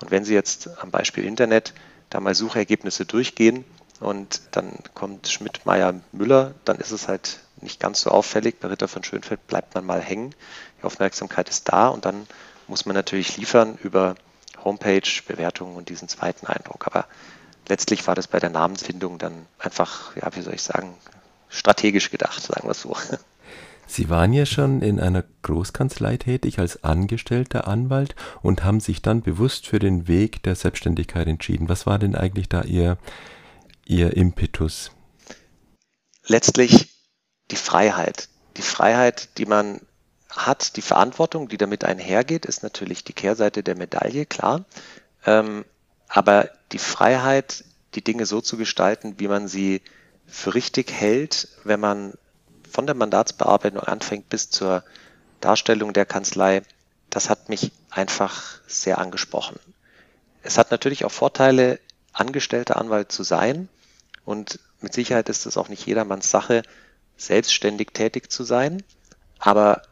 Und 0.00 0.10
wenn 0.10 0.24
Sie 0.24 0.34
jetzt 0.34 0.70
am 0.80 0.90
Beispiel 0.90 1.24
Internet 1.24 1.74
da 2.10 2.20
mal 2.20 2.34
Suchergebnisse 2.34 3.04
durchgehen 3.04 3.64
und 4.04 4.42
dann 4.52 4.72
kommt 4.94 5.28
Schmidt, 5.28 5.64
Meier, 5.64 5.94
Müller, 6.12 6.54
dann 6.64 6.76
ist 6.76 6.90
es 6.90 7.08
halt 7.08 7.40
nicht 7.60 7.80
ganz 7.80 8.02
so 8.02 8.10
auffällig. 8.10 8.60
Bei 8.60 8.68
Ritter 8.68 8.88
von 8.88 9.02
Schönfeld 9.02 9.46
bleibt 9.46 9.74
man 9.74 9.84
mal 9.84 10.00
hängen. 10.00 10.34
Die 10.80 10.84
Aufmerksamkeit 10.84 11.48
ist 11.48 11.72
da 11.72 11.88
und 11.88 12.04
dann 12.04 12.26
muss 12.68 12.86
man 12.86 12.94
natürlich 12.94 13.36
liefern 13.36 13.78
über 13.82 14.14
Homepage, 14.62 15.02
Bewertungen 15.26 15.76
und 15.76 15.88
diesen 15.88 16.08
zweiten 16.08 16.46
Eindruck. 16.46 16.86
Aber 16.86 17.06
letztlich 17.68 18.06
war 18.06 18.14
das 18.14 18.28
bei 18.28 18.38
der 18.38 18.50
Namensfindung 18.50 19.18
dann 19.18 19.46
einfach, 19.58 20.16
ja, 20.16 20.34
wie 20.34 20.42
soll 20.42 20.54
ich 20.54 20.62
sagen, 20.62 20.94
strategisch 21.48 22.10
gedacht, 22.10 22.42
sagen 22.42 22.66
wir 22.66 22.72
es 22.72 22.82
so. 22.82 22.96
Sie 23.86 24.08
waren 24.08 24.32
ja 24.32 24.46
schon 24.46 24.80
in 24.80 24.98
einer 24.98 25.24
Großkanzlei 25.42 26.16
tätig 26.16 26.58
als 26.58 26.84
angestellter 26.84 27.68
Anwalt 27.68 28.16
und 28.40 28.64
haben 28.64 28.80
sich 28.80 29.02
dann 29.02 29.20
bewusst 29.20 29.66
für 29.66 29.78
den 29.78 30.08
Weg 30.08 30.42
der 30.42 30.54
Selbstständigkeit 30.54 31.26
entschieden. 31.26 31.68
Was 31.68 31.86
war 31.86 31.98
denn 31.98 32.16
eigentlich 32.16 32.48
da 32.48 32.62
Ihr, 32.62 32.96
Ihr 33.86 34.16
Impetus? 34.16 34.90
Letztlich 36.26 36.94
die 37.50 37.56
Freiheit. 37.56 38.28
Die 38.56 38.62
Freiheit, 38.62 39.36
die 39.38 39.46
man 39.46 39.80
hat, 40.30 40.76
die 40.76 40.82
Verantwortung, 40.82 41.48
die 41.48 41.58
damit 41.58 41.84
einhergeht, 41.84 42.46
ist 42.46 42.62
natürlich 42.62 43.04
die 43.04 43.12
Kehrseite 43.12 43.62
der 43.62 43.76
Medaille, 43.76 44.26
klar. 44.26 44.64
Ähm, 45.26 45.64
aber 46.08 46.50
die 46.72 46.78
Freiheit, 46.78 47.64
die 47.94 48.02
Dinge 48.02 48.26
so 48.26 48.40
zu 48.40 48.56
gestalten, 48.56 49.14
wie 49.18 49.28
man 49.28 49.48
sie 49.48 49.82
für 50.26 50.54
richtig 50.54 50.90
hält, 50.90 51.48
wenn 51.64 51.80
man 51.80 52.14
von 52.68 52.86
der 52.86 52.96
Mandatsbearbeitung 52.96 53.80
anfängt 53.80 54.28
bis 54.28 54.50
zur 54.50 54.82
Darstellung 55.40 55.92
der 55.92 56.06
Kanzlei, 56.06 56.62
das 57.10 57.28
hat 57.28 57.48
mich 57.48 57.70
einfach 57.90 58.60
sehr 58.66 58.98
angesprochen. 58.98 59.58
Es 60.42 60.58
hat 60.58 60.70
natürlich 60.70 61.04
auch 61.04 61.12
Vorteile, 61.12 61.78
angestellter 62.12 62.76
Anwalt 62.76 63.12
zu 63.12 63.22
sein 63.22 63.68
und 64.24 64.60
mit 64.80 64.92
Sicherheit 64.92 65.28
ist 65.28 65.46
es 65.46 65.56
auch 65.56 65.68
nicht 65.68 65.86
jedermanns 65.86 66.30
Sache, 66.30 66.62
selbstständig 67.16 67.90
tätig 67.92 68.30
zu 68.30 68.44
sein, 68.44 68.82
aber 69.38 69.82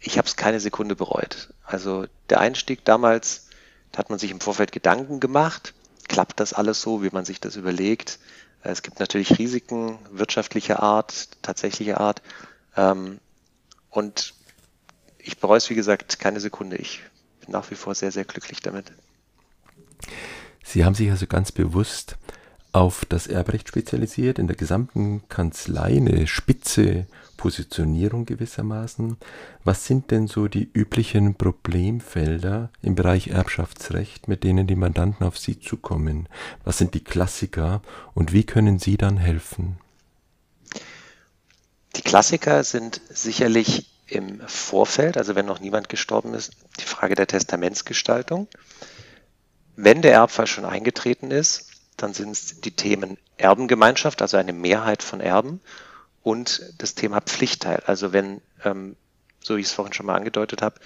ich 0.00 0.18
habe 0.18 0.26
es 0.26 0.36
keine 0.36 0.60
Sekunde 0.60 0.96
bereut. 0.96 1.54
Also 1.64 2.06
der 2.28 2.40
Einstieg 2.40 2.84
damals 2.84 3.46
da 3.92 3.98
hat 3.98 4.10
man 4.10 4.18
sich 4.18 4.30
im 4.30 4.40
Vorfeld 4.40 4.72
Gedanken 4.72 5.20
gemacht. 5.20 5.74
Klappt 6.08 6.40
das 6.40 6.54
alles 6.54 6.80
so, 6.80 7.02
wie 7.02 7.10
man 7.10 7.24
sich 7.24 7.40
das 7.40 7.56
überlegt? 7.56 8.18
Es 8.62 8.82
gibt 8.82 9.00
natürlich 9.00 9.38
Risiken 9.38 9.98
wirtschaftlicher 10.10 10.82
Art, 10.82 11.28
tatsächlicher 11.42 12.00
Art. 12.00 12.22
Ähm, 12.76 13.18
und 13.90 14.34
ich 15.18 15.38
bereue 15.38 15.58
es, 15.58 15.68
wie 15.68 15.74
gesagt, 15.74 16.18
keine 16.18 16.40
Sekunde. 16.40 16.76
Ich 16.76 17.02
bin 17.40 17.52
nach 17.52 17.70
wie 17.70 17.74
vor 17.74 17.94
sehr, 17.94 18.12
sehr 18.12 18.24
glücklich 18.24 18.60
damit. 18.60 18.92
Sie 20.64 20.84
haben 20.84 20.94
sich 20.94 21.10
also 21.10 21.26
ganz 21.26 21.52
bewusst 21.52 22.16
auf 22.72 23.04
das 23.04 23.26
Erbrecht 23.26 23.68
spezialisiert, 23.68 24.38
in 24.38 24.46
der 24.46 24.56
gesamten 24.56 25.22
Kanzlei 25.28 25.96
eine 25.96 26.26
spitze 26.26 27.06
Positionierung 27.36 28.24
gewissermaßen. 28.24 29.18
Was 29.62 29.86
sind 29.86 30.10
denn 30.10 30.26
so 30.26 30.48
die 30.48 30.70
üblichen 30.72 31.34
Problemfelder 31.34 32.70
im 32.80 32.94
Bereich 32.94 33.28
Erbschaftsrecht, 33.28 34.26
mit 34.26 34.42
denen 34.42 34.66
die 34.66 34.76
Mandanten 34.76 35.26
auf 35.26 35.38
Sie 35.38 35.60
zukommen? 35.60 36.28
Was 36.64 36.78
sind 36.78 36.94
die 36.94 37.04
Klassiker 37.04 37.82
und 38.14 38.32
wie 38.32 38.44
können 38.44 38.78
Sie 38.78 38.96
dann 38.96 39.18
helfen? 39.18 39.78
Die 41.96 42.02
Klassiker 42.02 42.64
sind 42.64 43.02
sicherlich 43.10 43.90
im 44.06 44.40
Vorfeld, 44.46 45.16
also 45.16 45.34
wenn 45.34 45.46
noch 45.46 45.60
niemand 45.60 45.88
gestorben 45.88 46.32
ist, 46.32 46.52
die 46.80 46.84
Frage 46.84 47.14
der 47.16 47.26
Testamentsgestaltung. 47.26 48.48
Wenn 49.76 50.00
der 50.00 50.12
Erbfall 50.12 50.46
schon 50.46 50.64
eingetreten 50.64 51.30
ist, 51.30 51.71
dann 52.02 52.14
sind 52.14 52.30
es 52.30 52.60
die 52.60 52.72
Themen 52.72 53.16
Erbengemeinschaft, 53.36 54.22
also 54.22 54.36
eine 54.36 54.52
Mehrheit 54.52 55.02
von 55.02 55.20
Erben 55.20 55.60
und 56.22 56.62
das 56.78 56.94
Thema 56.94 57.20
Pflichtteil. 57.20 57.82
Also 57.86 58.12
wenn, 58.12 58.40
ähm, 58.64 58.96
so 59.40 59.56
wie 59.56 59.60
ich 59.60 59.66
es 59.66 59.72
vorhin 59.72 59.92
schon 59.92 60.06
mal 60.06 60.16
angedeutet 60.16 60.62
habe, 60.62 60.80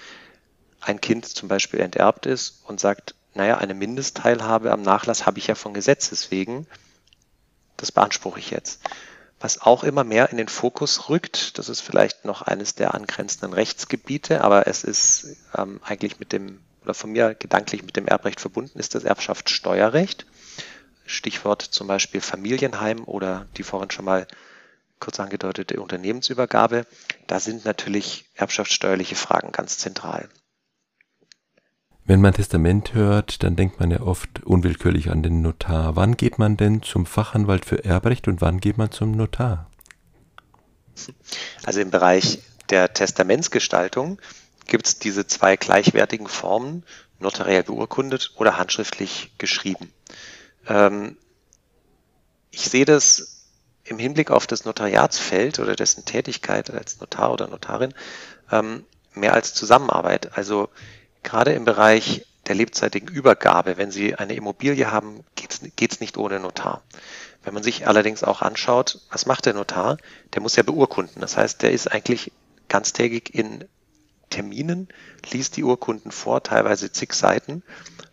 ein 0.81 1.01
Kind 1.01 1.27
zum 1.27 1.49
Beispiel 1.49 1.81
enterbt 1.81 2.27
ist 2.27 2.63
und 2.67 2.81
sagt, 2.81 3.15
naja, 3.35 3.59
eine 3.59 3.75
Mindestteilhabe 3.75 4.73
am 4.73 4.83
Nachlass 4.83 5.27
habe 5.27 5.39
ich 5.39 5.47
ja 5.47 5.55
von 5.55 5.75
Gesetzes 5.75 6.31
wegen, 6.31 6.67
das 7.77 7.93
beanspruche 7.93 8.39
ich 8.39 8.51
jetzt. 8.51 8.81
Was 9.41 9.61
auch 9.61 9.85
immer 9.85 10.05
mehr 10.05 10.31
in 10.31 10.39
den 10.39 10.49
Fokus 10.49 11.11
rückt, 11.11 11.59
das 11.59 11.69
ist 11.69 11.81
vielleicht 11.81 12.25
noch 12.25 12.43
eines 12.43 12.75
der 12.75 12.95
angrenzenden 12.95 13.53
Rechtsgebiete, 13.53 14.43
aber 14.43 14.67
es 14.67 14.85
ist 14.85 15.37
ähm, 15.57 15.81
eigentlich 15.85 16.19
mit 16.19 16.33
dem, 16.33 16.61
oder 16.83 16.95
von 16.95 17.13
mir 17.13 17.35
gedanklich 17.35 17.83
mit 17.83 17.97
dem 17.97 18.07
Erbrecht 18.07 18.41
verbunden, 18.41 18.79
ist 18.79 18.95
das 18.95 19.05
Erbschaftssteuerrecht. 19.05 20.25
Stichwort 21.07 21.63
zum 21.63 21.87
Beispiel 21.87 22.21
Familienheim 22.21 23.05
oder 23.05 23.47
die 23.57 23.63
vorhin 23.63 23.91
schon 23.91 24.05
mal 24.05 24.27
kurz 24.99 25.21
angedeutete 25.21 25.81
Unternehmensübergabe. 25.81 26.87
Da 27.27 27.41
sind 27.41 27.65
natürlich 27.65 28.29
erbschaftssteuerliche 28.35 29.15
Fragen 29.15 29.53
ganz 29.53 29.79
zentral. 29.79 30.29
Wenn 32.05 32.21
man 32.21 32.35
Testament 32.35 32.95
hört, 32.95 33.43
dann 33.43 33.57
denkt 33.57 33.81
man 33.81 33.91
ja 33.91 34.01
oft 34.01 34.45
unwillkürlich 34.45 35.11
an 35.11 35.25
den 35.25 35.43
Notar. 35.43 35.97
Wann 35.97 36.17
geht 36.17 36.39
man 36.39 36.57
denn 36.57 36.83
zum 36.83 37.05
Fachanwalt 37.05 37.65
für 37.65 37.85
Erbrecht 37.85 38.29
und 38.29 38.41
wann 38.41 38.61
geht 38.61 38.79
man 38.79 38.93
zum 38.93 39.11
Notar? 39.11 39.69
Also 41.65 41.81
im 41.81 41.91
Bereich 41.91 42.39
der 42.71 42.93
Testamentsgestaltung 42.93 44.21
gibt 44.67 44.87
es 44.87 44.99
diese 44.99 45.27
zwei 45.27 45.57
gleichwertigen 45.57 46.29
Formen, 46.29 46.85
notariell 47.19 47.65
beurkundet 47.65 48.33
oder 48.37 48.57
handschriftlich 48.57 49.33
geschrieben. 49.39 49.93
Ähm, 50.69 51.17
ich 52.51 52.69
sehe 52.69 52.85
das 52.85 53.49
im 53.85 53.99
Hinblick 53.99 54.31
auf 54.31 54.47
das 54.47 54.65
Notariatsfeld 54.65 55.59
oder 55.59 55.77
dessen 55.77 56.05
Tätigkeit 56.05 56.71
als 56.71 57.01
Notar 57.01 57.33
oder 57.33 57.47
Notarin 57.49 57.95
ähm, 58.51 58.85
mehr 59.15 59.35
als 59.35 59.55
Zusammenarbeit. 59.55 60.37
Also 60.37 60.69
gerade 61.23 61.53
im 61.53 61.65
Bereich 61.65 62.27
der 62.47 62.55
lebzeitigen 62.55 63.09
Übergabe, 63.09 63.77
wenn 63.77 63.91
Sie 63.91 64.15
eine 64.15 64.35
Immobilie 64.35 64.91
haben, 64.91 65.25
geht 65.35 65.93
es 65.93 66.01
nicht 66.01 66.17
ohne 66.17 66.41
Notar. 66.41 66.83
Wenn 67.43 67.55
man 67.55 67.63
sich 67.63 67.87
allerdings 67.87 68.25
auch 68.25 68.43
anschaut, 68.43 69.01
was 69.11 69.27
macht 69.27 69.47
der 69.47 69.55
Notar? 69.55 69.99
Der 70.35 70.43
muss 70.43 70.57
ja 70.57 70.63
beurkunden. 70.63 71.21
Das 71.21 71.37
heißt, 71.37 71.63
der 71.63 71.73
ist 71.73 71.91
eigentlich 71.91 72.33
ganztägig 72.69 73.35
in 73.35 73.65
Terminen, 74.31 74.89
liest 75.31 75.57
die 75.57 75.65
Urkunden 75.65 76.11
vor, 76.11 76.43
teilweise 76.43 76.91
zig 76.91 77.13
Seiten 77.13 77.63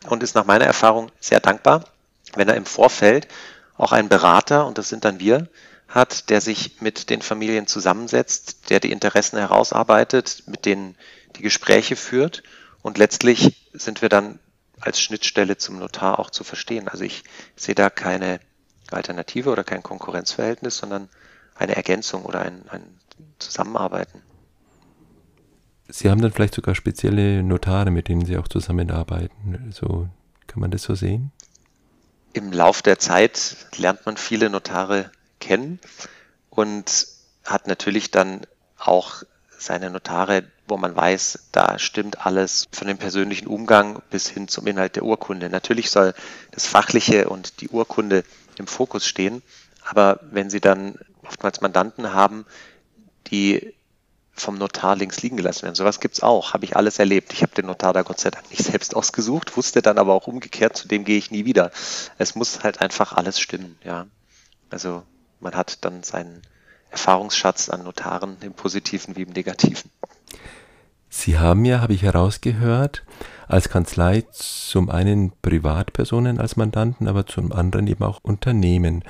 und 0.07 0.21
ist 0.21 0.35
nach 0.35 0.45
meiner 0.45 0.65
Erfahrung 0.65 1.11
sehr 1.19 1.39
dankbar, 1.39 1.85
wenn 2.35 2.49
er 2.49 2.55
im 2.55 2.65
Vorfeld 2.65 3.27
auch 3.75 3.91
einen 3.91 4.09
Berater, 4.09 4.65
und 4.65 4.77
das 4.77 4.89
sind 4.89 5.05
dann 5.05 5.19
wir, 5.19 5.47
hat, 5.87 6.29
der 6.29 6.41
sich 6.41 6.81
mit 6.81 7.09
den 7.09 7.21
Familien 7.21 7.67
zusammensetzt, 7.67 8.69
der 8.69 8.79
die 8.79 8.91
Interessen 8.91 9.37
herausarbeitet, 9.37 10.43
mit 10.47 10.65
denen 10.65 10.95
die 11.35 11.41
Gespräche 11.41 11.95
führt 11.95 12.43
und 12.81 12.97
letztlich 12.97 13.69
sind 13.73 14.01
wir 14.01 14.09
dann 14.09 14.39
als 14.79 14.99
Schnittstelle 14.99 15.57
zum 15.57 15.79
Notar 15.79 16.19
auch 16.19 16.29
zu 16.29 16.43
verstehen. 16.43 16.87
Also 16.87 17.03
ich 17.03 17.23
sehe 17.55 17.75
da 17.75 17.89
keine 17.89 18.39
Alternative 18.91 19.49
oder 19.49 19.63
kein 19.63 19.81
Konkurrenzverhältnis, 19.81 20.77
sondern 20.77 21.09
eine 21.55 21.75
Ergänzung 21.75 22.25
oder 22.25 22.41
ein, 22.41 22.63
ein 22.69 22.83
Zusammenarbeiten. 23.39 24.21
Sie 25.87 26.09
haben 26.09 26.21
dann 26.21 26.31
vielleicht 26.31 26.55
sogar 26.55 26.75
spezielle 26.75 27.43
Notare, 27.43 27.91
mit 27.91 28.07
denen 28.07 28.25
Sie 28.25 28.37
auch 28.37 28.47
zusammenarbeiten. 28.47 29.71
So 29.71 30.09
kann 30.47 30.59
man 30.59 30.71
das 30.71 30.83
so 30.83 30.95
sehen? 30.95 31.31
Im 32.33 32.51
Lauf 32.51 32.81
der 32.81 32.99
Zeit 32.99 33.55
lernt 33.77 34.05
man 34.05 34.17
viele 34.17 34.49
Notare 34.49 35.11
kennen 35.39 35.79
und 36.49 37.07
hat 37.45 37.67
natürlich 37.67 38.11
dann 38.11 38.41
auch 38.77 39.23
seine 39.57 39.89
Notare, 39.89 40.43
wo 40.67 40.77
man 40.77 40.95
weiß, 40.95 41.49
da 41.51 41.79
stimmt 41.79 42.25
alles 42.25 42.67
von 42.71 42.87
dem 42.87 42.97
persönlichen 42.97 43.47
Umgang 43.47 44.01
bis 44.09 44.27
hin 44.27 44.47
zum 44.47 44.67
Inhalt 44.67 44.95
der 44.95 45.03
Urkunde. 45.03 45.49
Natürlich 45.49 45.91
soll 45.91 46.13
das 46.51 46.65
Fachliche 46.65 47.29
und 47.29 47.61
die 47.61 47.69
Urkunde 47.69 48.23
im 48.57 48.67
Fokus 48.67 49.07
stehen, 49.07 49.41
aber 49.85 50.19
wenn 50.31 50.49
Sie 50.49 50.59
dann 50.59 50.95
oftmals 51.23 51.61
Mandanten 51.61 52.13
haben, 52.13 52.45
die 53.27 53.73
vom 54.35 54.57
Notar 54.57 54.95
links 54.95 55.21
liegen 55.21 55.37
gelassen 55.37 55.63
werden. 55.63 55.75
Sowas 55.75 55.99
gibt 55.99 56.15
es 56.15 56.23
auch, 56.23 56.53
habe 56.53 56.65
ich 56.65 56.75
alles 56.75 56.99
erlebt. 56.99 57.33
Ich 57.33 57.43
habe 57.43 57.53
den 57.53 57.67
Notar 57.67 57.93
da 57.93 58.01
Gott 58.01 58.19
sei 58.19 58.31
Dank 58.31 58.49
nicht 58.49 58.63
selbst 58.63 58.95
ausgesucht, 58.95 59.55
wusste 59.55 59.81
dann 59.81 59.97
aber 59.97 60.13
auch 60.13 60.27
umgekehrt, 60.27 60.75
zu 60.75 60.87
dem 60.87 61.05
gehe 61.05 61.17
ich 61.17 61.31
nie 61.31 61.45
wieder. 61.45 61.71
Es 62.17 62.35
muss 62.35 62.63
halt 62.63 62.81
einfach 62.81 63.13
alles 63.13 63.39
stimmen, 63.39 63.77
ja. 63.83 64.07
Also 64.69 65.03
man 65.39 65.55
hat 65.55 65.85
dann 65.85 66.03
seinen 66.03 66.41
Erfahrungsschatz 66.89 67.69
an 67.69 67.83
Notaren 67.83 68.37
im 68.41 68.53
Positiven 68.53 69.15
wie 69.15 69.23
im 69.23 69.29
Negativen. 69.29 69.91
Sie 71.09 71.37
haben 71.37 71.63
ja, 71.65 71.81
habe 71.81 71.93
ich 71.93 72.01
herausgehört, 72.01 73.03
als 73.47 73.69
Kanzlei 73.69 74.23
zum 74.31 74.89
einen 74.89 75.31
Privatpersonen 75.41 76.39
als 76.39 76.55
Mandanten, 76.55 77.07
aber 77.07 77.27
zum 77.27 77.51
anderen 77.51 77.85
eben 77.85 78.03
auch 78.03 78.19
Unternehmen. 78.23 79.03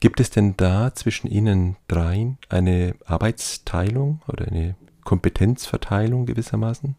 Gibt 0.00 0.18
es 0.18 0.30
denn 0.30 0.56
da 0.56 0.94
zwischen 0.94 1.28
Ihnen 1.28 1.76
dreien 1.86 2.38
eine 2.48 2.94
Arbeitsteilung 3.04 4.22
oder 4.26 4.46
eine 4.46 4.74
Kompetenzverteilung 5.04 6.24
gewissermaßen? 6.24 6.96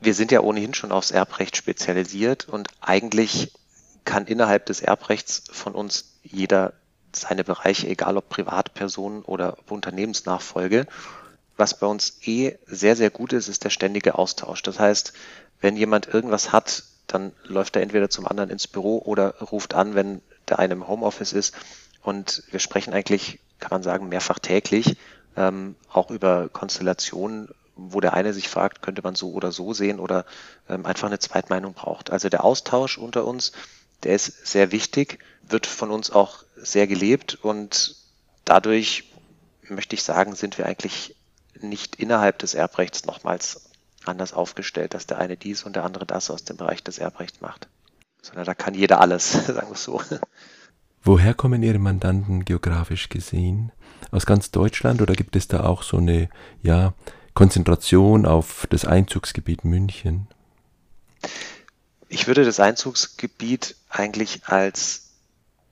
Wir 0.00 0.14
sind 0.14 0.32
ja 0.32 0.40
ohnehin 0.40 0.72
schon 0.72 0.90
aufs 0.90 1.10
Erbrecht 1.10 1.54
spezialisiert 1.56 2.48
und 2.48 2.68
eigentlich 2.80 3.52
kann 4.06 4.26
innerhalb 4.26 4.64
des 4.66 4.80
Erbrechts 4.80 5.44
von 5.52 5.74
uns 5.74 6.14
jeder 6.22 6.72
seine 7.14 7.44
Bereiche, 7.44 7.88
egal 7.88 8.16
ob 8.16 8.30
Privatpersonen 8.30 9.22
oder 9.22 9.58
Unternehmensnachfolge. 9.68 10.86
Was 11.58 11.78
bei 11.78 11.86
uns 11.86 12.18
eh 12.22 12.56
sehr, 12.66 12.96
sehr 12.96 13.10
gut 13.10 13.34
ist, 13.34 13.48
ist 13.48 13.64
der 13.64 13.70
ständige 13.70 14.14
Austausch. 14.14 14.62
Das 14.62 14.78
heißt, 14.78 15.12
wenn 15.60 15.76
jemand 15.76 16.06
irgendwas 16.06 16.52
hat, 16.52 16.84
dann 17.06 17.32
läuft 17.44 17.76
er 17.76 17.82
entweder 17.82 18.08
zum 18.08 18.26
anderen 18.26 18.48
ins 18.48 18.66
Büro 18.66 18.98
oder 18.98 19.34
ruft 19.40 19.74
an, 19.74 19.94
wenn 19.94 20.22
der 20.50 20.58
eine 20.58 20.74
im 20.74 20.88
Homeoffice 20.88 21.32
ist. 21.32 21.54
Und 22.02 22.42
wir 22.50 22.60
sprechen 22.60 22.92
eigentlich, 22.92 23.40
kann 23.58 23.70
man 23.70 23.82
sagen, 23.82 24.08
mehrfach 24.08 24.38
täglich, 24.38 24.96
ähm, 25.36 25.76
auch 25.92 26.10
über 26.10 26.48
Konstellationen, 26.48 27.48
wo 27.76 28.00
der 28.00 28.14
eine 28.14 28.32
sich 28.32 28.48
fragt, 28.48 28.82
könnte 28.82 29.02
man 29.02 29.14
so 29.14 29.32
oder 29.32 29.52
so 29.52 29.72
sehen 29.72 30.00
oder 30.00 30.24
ähm, 30.68 30.84
einfach 30.84 31.06
eine 31.06 31.18
Zweitmeinung 31.18 31.74
braucht. 31.74 32.10
Also 32.10 32.28
der 32.28 32.44
Austausch 32.44 32.98
unter 32.98 33.24
uns, 33.24 33.52
der 34.02 34.14
ist 34.14 34.46
sehr 34.46 34.72
wichtig, 34.72 35.18
wird 35.42 35.66
von 35.66 35.90
uns 35.90 36.10
auch 36.10 36.44
sehr 36.56 36.86
gelebt 36.86 37.38
und 37.40 37.96
dadurch 38.44 39.04
möchte 39.68 39.94
ich 39.94 40.02
sagen, 40.02 40.34
sind 40.34 40.58
wir 40.58 40.66
eigentlich 40.66 41.14
nicht 41.60 41.96
innerhalb 41.96 42.38
des 42.38 42.54
Erbrechts 42.54 43.04
nochmals 43.04 43.70
anders 44.04 44.32
aufgestellt, 44.32 44.94
dass 44.94 45.06
der 45.06 45.18
eine 45.18 45.36
dies 45.36 45.64
und 45.64 45.76
der 45.76 45.84
andere 45.84 46.06
das 46.06 46.30
aus 46.30 46.44
dem 46.44 46.56
Bereich 46.56 46.82
des 46.82 46.98
Erbrechts 46.98 47.40
macht 47.40 47.68
sondern 48.22 48.44
da 48.44 48.54
kann 48.54 48.74
jeder 48.74 49.00
alles, 49.00 49.32
sagen 49.46 49.68
wir 49.68 49.72
es 49.72 49.84
so. 49.84 50.00
Woher 51.02 51.34
kommen 51.34 51.62
Ihre 51.62 51.78
Mandanten 51.78 52.44
geografisch 52.44 53.08
gesehen? 53.08 53.72
Aus 54.10 54.26
ganz 54.26 54.50
Deutschland 54.50 55.00
oder 55.00 55.14
gibt 55.14 55.36
es 55.36 55.48
da 55.48 55.64
auch 55.64 55.82
so 55.82 55.98
eine 55.98 56.28
ja, 56.62 56.94
Konzentration 57.34 58.26
auf 58.26 58.66
das 58.70 58.84
Einzugsgebiet 58.84 59.64
München? 59.64 60.28
Ich 62.08 62.26
würde 62.26 62.44
das 62.44 62.60
Einzugsgebiet 62.60 63.76
eigentlich 63.88 64.42
als 64.46 65.08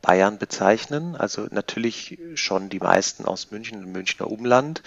Bayern 0.03 0.39
bezeichnen. 0.39 1.17
Also 1.17 1.49
natürlich 1.51 2.19
schon 2.35 2.69
die 2.69 2.79
meisten 2.79 3.25
aus 3.25 3.51
München 3.51 3.85
und 3.85 3.93
Münchner 3.93 4.31
Umland. 4.31 4.83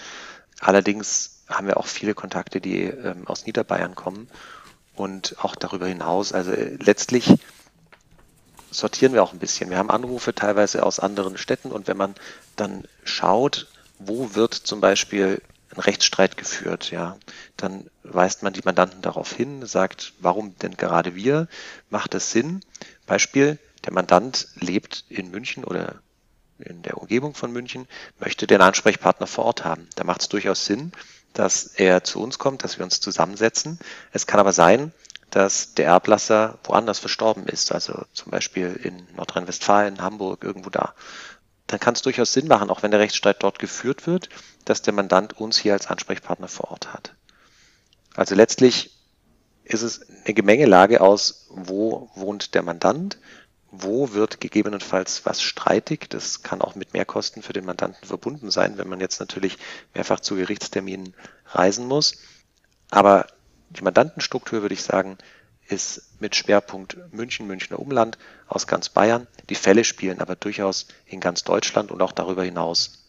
Allerdings 0.60 1.44
haben 1.48 1.66
wir 1.66 1.76
auch 1.76 1.86
viele 1.86 2.14
Kontakte, 2.14 2.60
die 2.60 2.84
ähm, 2.84 3.26
aus 3.26 3.46
Niederbayern 3.46 3.94
kommen 3.94 4.28
und 5.00 5.36
auch 5.38 5.56
darüber 5.56 5.86
hinaus. 5.86 6.32
Also 6.32 6.52
äh, 6.52 6.76
letztlich 6.78 7.34
sortieren 8.70 9.14
wir 9.14 9.22
auch 9.22 9.32
ein 9.32 9.38
bisschen. 9.38 9.70
Wir 9.70 9.78
haben 9.78 9.90
Anrufe 9.90 10.34
teilweise 10.34 10.84
aus 10.84 11.00
anderen 11.00 11.38
Städten 11.38 11.72
und 11.72 11.88
wenn 11.88 11.96
man 11.96 12.14
dann 12.56 12.84
schaut, 13.04 13.66
wo 13.98 14.34
wird 14.34 14.54
zum 14.54 14.80
Beispiel 14.80 15.42
ein 15.74 15.80
Rechtsstreit 15.80 16.36
geführt, 16.36 16.90
ja, 16.90 17.16
dann 17.56 17.88
weist 18.02 18.42
man 18.42 18.52
die 18.52 18.62
Mandanten 18.64 19.02
darauf 19.02 19.32
hin, 19.32 19.66
sagt, 19.66 20.12
warum 20.18 20.56
denn 20.58 20.76
gerade 20.76 21.14
wir? 21.14 21.48
Macht 21.90 22.14
es 22.14 22.32
Sinn? 22.32 22.60
Beispiel, 23.06 23.58
der 23.84 23.92
Mandant 23.92 24.48
lebt 24.56 25.04
in 25.08 25.30
München 25.30 25.64
oder 25.64 25.96
in 26.58 26.82
der 26.82 26.98
Umgebung 26.98 27.34
von 27.34 27.52
München, 27.52 27.88
möchte 28.18 28.46
den 28.46 28.60
Ansprechpartner 28.60 29.26
vor 29.26 29.44
Ort 29.46 29.64
haben. 29.64 29.88
Da 29.94 30.04
macht 30.04 30.22
es 30.22 30.28
durchaus 30.28 30.66
Sinn, 30.66 30.92
dass 31.32 31.66
er 31.66 32.04
zu 32.04 32.20
uns 32.20 32.38
kommt, 32.38 32.64
dass 32.64 32.78
wir 32.78 32.84
uns 32.84 33.00
zusammensetzen. 33.00 33.78
Es 34.12 34.26
kann 34.26 34.40
aber 34.40 34.52
sein, 34.52 34.92
dass 35.30 35.74
der 35.74 35.86
Erblasser 35.86 36.58
woanders 36.64 36.98
verstorben 36.98 37.46
ist, 37.46 37.72
also 37.72 38.04
zum 38.12 38.30
Beispiel 38.30 38.78
in 38.82 39.06
Nordrhein-Westfalen, 39.16 40.02
Hamburg, 40.02 40.42
irgendwo 40.42 40.70
da. 40.70 40.94
Dann 41.68 41.78
kann 41.78 41.94
es 41.94 42.02
durchaus 42.02 42.32
Sinn 42.32 42.48
machen, 42.48 42.68
auch 42.68 42.82
wenn 42.82 42.90
der 42.90 42.98
Rechtsstreit 43.00 43.42
dort 43.42 43.60
geführt 43.60 44.06
wird, 44.06 44.28
dass 44.64 44.82
der 44.82 44.92
Mandant 44.92 45.38
uns 45.38 45.56
hier 45.56 45.72
als 45.72 45.86
Ansprechpartner 45.86 46.48
vor 46.48 46.72
Ort 46.72 46.92
hat. 46.92 47.14
Also 48.16 48.34
letztlich 48.34 48.90
ist 49.62 49.82
es 49.82 50.00
eine 50.24 50.34
Gemengelage 50.34 51.00
aus, 51.00 51.46
wo 51.50 52.10
wohnt 52.16 52.54
der 52.54 52.62
Mandant, 52.62 53.18
wo 53.70 54.12
wird 54.12 54.40
gegebenenfalls 54.40 55.24
was 55.24 55.42
streitig. 55.42 56.08
Das 56.10 56.42
kann 56.42 56.60
auch 56.60 56.74
mit 56.74 56.92
Mehrkosten 56.92 57.42
für 57.42 57.52
den 57.52 57.64
Mandanten 57.64 58.06
verbunden 58.06 58.50
sein, 58.50 58.78
wenn 58.78 58.88
man 58.88 59.00
jetzt 59.00 59.20
natürlich 59.20 59.58
mehrfach 59.94 60.20
zu 60.20 60.36
Gerichtsterminen 60.36 61.14
reisen 61.46 61.86
muss. 61.86 62.16
Aber 62.90 63.26
die 63.70 63.82
Mandantenstruktur, 63.82 64.62
würde 64.62 64.74
ich 64.74 64.82
sagen, 64.82 65.18
ist 65.68 66.20
mit 66.20 66.34
Schwerpunkt 66.34 66.98
München, 67.12 67.46
Münchner 67.46 67.78
Umland 67.78 68.18
aus 68.48 68.66
ganz 68.66 68.88
Bayern. 68.88 69.28
Die 69.48 69.54
Fälle 69.54 69.84
spielen 69.84 70.20
aber 70.20 70.34
durchaus 70.34 70.88
in 71.06 71.20
ganz 71.20 71.44
Deutschland 71.44 71.92
und 71.92 72.02
auch 72.02 72.12
darüber 72.12 72.42
hinaus. 72.42 73.04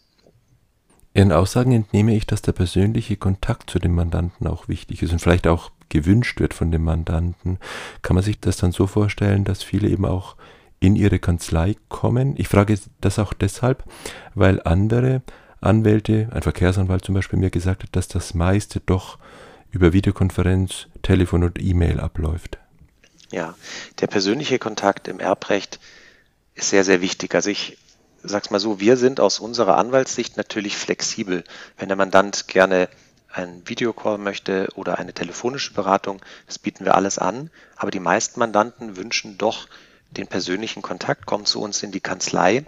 Ihren 1.14 1.32
Aussagen 1.32 1.72
entnehme 1.74 2.16
ich, 2.16 2.26
dass 2.28 2.42
der 2.42 2.54
persönliche 2.54 3.18
Kontakt 3.18 3.70
zu 3.70 3.80
dem 3.80 3.96
Mandanten 3.96 4.48
auch 4.48 4.68
wichtig 4.68 5.02
ist 5.02 5.12
und 5.12 5.20
vielleicht 5.20 5.48
auch 5.48 5.72
gewünscht 5.92 6.40
wird 6.40 6.56
von 6.56 6.72
dem 6.72 6.84
Mandanten. 6.84 7.60
Kann 8.02 8.16
man 8.16 8.24
sich 8.24 8.40
das 8.40 8.58
dann 8.58 8.72
so 8.72 8.88
vorstellen, 8.88 9.44
dass 9.44 9.62
viele 9.62 9.90
eben 9.90 10.06
auch 10.06 10.36
in 10.80 10.96
ihre 10.96 11.20
Kanzlei 11.20 11.76
kommen? 11.90 12.34
Ich 12.38 12.48
frage 12.48 12.80
das 13.02 13.20
auch 13.20 13.34
deshalb, 13.34 13.84
weil 14.34 14.60
andere 14.64 15.22
Anwälte, 15.60 16.30
ein 16.32 16.42
Verkehrsanwalt 16.42 17.06
zum 17.06 17.14
Beispiel, 17.14 17.38
mir 17.38 17.52
gesagt 17.52 17.84
hat, 17.84 17.96
dass 17.96 18.08
das 18.08 18.34
meiste 18.34 18.80
doch 18.80 19.20
über 19.70 19.94
Videokonferenz, 19.94 20.88
Telefon 21.04 21.44
und 21.44 21.62
E-Mail 21.62 22.00
abläuft. 22.00 22.58
Ja, 23.32 23.56
der 24.00 24.08
persönliche 24.08 24.58
Kontakt 24.58 25.08
im 25.08 25.20
Erbrecht 25.20 25.80
ist 26.56 26.72
sehr, 26.72 26.84
sehr 26.84 27.02
wichtig. 27.02 27.36
Also 27.36 27.50
ich 27.50 27.78
sag's 28.24 28.50
mal 28.50 28.60
so, 28.60 28.80
wir 28.80 28.98
sind 28.98 29.20
aus 29.20 29.40
unserer 29.40 29.78
Anwaltssicht 29.78 30.38
natürlich 30.38 30.76
flexibel. 30.78 31.44
Wenn 31.78 31.88
der 31.88 31.98
Mandant 31.98 32.48
gerne 32.48 32.90
einen 33.34 33.68
Videocall 33.68 34.18
möchte 34.18 34.70
oder 34.76 34.98
eine 34.98 35.14
telefonische 35.14 35.74
Beratung, 35.74 36.22
das 36.48 36.60
bieten 36.60 36.86
wir 36.86 36.96
alles 36.96 37.18
an. 37.18 37.50
Aber 37.76 37.92
die 37.92 38.00
meisten 38.00 38.40
Mandanten 38.40 38.98
wünschen 38.98 39.38
doch 39.38 39.68
den 40.12 40.28
persönlichen 40.28 40.82
Kontakt, 40.82 41.26
kommen 41.26 41.46
zu 41.46 41.62
uns 41.62 41.84
in 41.84 41.92
die 41.92 42.02
Kanzlei. 42.02 42.66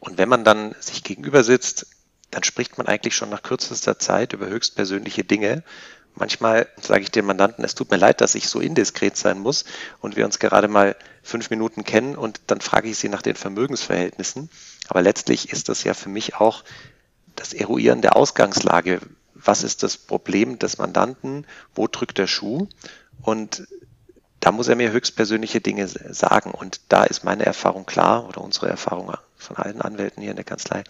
Und 0.00 0.18
wenn 0.18 0.28
man 0.28 0.44
dann 0.44 0.74
sich 0.80 1.04
gegenüber 1.04 1.44
sitzt, 1.44 1.86
dann 2.30 2.44
spricht 2.44 2.78
man 2.78 2.86
eigentlich 2.86 3.14
schon 3.14 3.30
nach 3.30 3.42
kürzester 3.42 3.98
Zeit 3.98 4.32
über 4.32 4.46
höchstpersönliche 4.46 5.22
Dinge 5.22 5.62
Manchmal 6.14 6.68
sage 6.80 7.02
ich 7.02 7.10
dem 7.10 7.24
Mandanten, 7.24 7.64
es 7.64 7.74
tut 7.74 7.90
mir 7.90 7.96
leid, 7.96 8.20
dass 8.20 8.34
ich 8.34 8.48
so 8.48 8.60
indiskret 8.60 9.16
sein 9.16 9.38
muss 9.38 9.64
und 10.00 10.16
wir 10.16 10.26
uns 10.26 10.38
gerade 10.38 10.68
mal 10.68 10.94
fünf 11.22 11.48
Minuten 11.48 11.84
kennen 11.84 12.16
und 12.16 12.40
dann 12.48 12.60
frage 12.60 12.88
ich 12.88 12.98
sie 12.98 13.08
nach 13.08 13.22
den 13.22 13.36
Vermögensverhältnissen. 13.36 14.50
Aber 14.88 15.00
letztlich 15.00 15.52
ist 15.52 15.68
das 15.68 15.84
ja 15.84 15.94
für 15.94 16.10
mich 16.10 16.34
auch 16.34 16.64
das 17.34 17.54
Eruieren 17.54 18.02
der 18.02 18.14
Ausgangslage. 18.14 19.00
Was 19.44 19.62
ist 19.62 19.82
das 19.82 19.96
Problem 19.96 20.58
des 20.58 20.78
Mandanten? 20.78 21.46
Wo 21.74 21.86
drückt 21.86 22.18
der 22.18 22.26
Schuh? 22.26 22.68
Und 23.22 23.66
da 24.40 24.50
muss 24.50 24.68
er 24.68 24.76
mir 24.76 24.90
höchstpersönliche 24.90 25.60
Dinge 25.60 25.86
sagen. 25.86 26.50
Und 26.50 26.80
da 26.88 27.04
ist 27.04 27.24
meine 27.24 27.46
Erfahrung 27.46 27.86
klar 27.86 28.28
oder 28.28 28.40
unsere 28.40 28.68
Erfahrung 28.68 29.14
von 29.36 29.56
allen 29.56 29.80
Anwälten 29.80 30.20
hier 30.20 30.30
in 30.30 30.36
der 30.36 30.44
Kanzlei, 30.44 30.84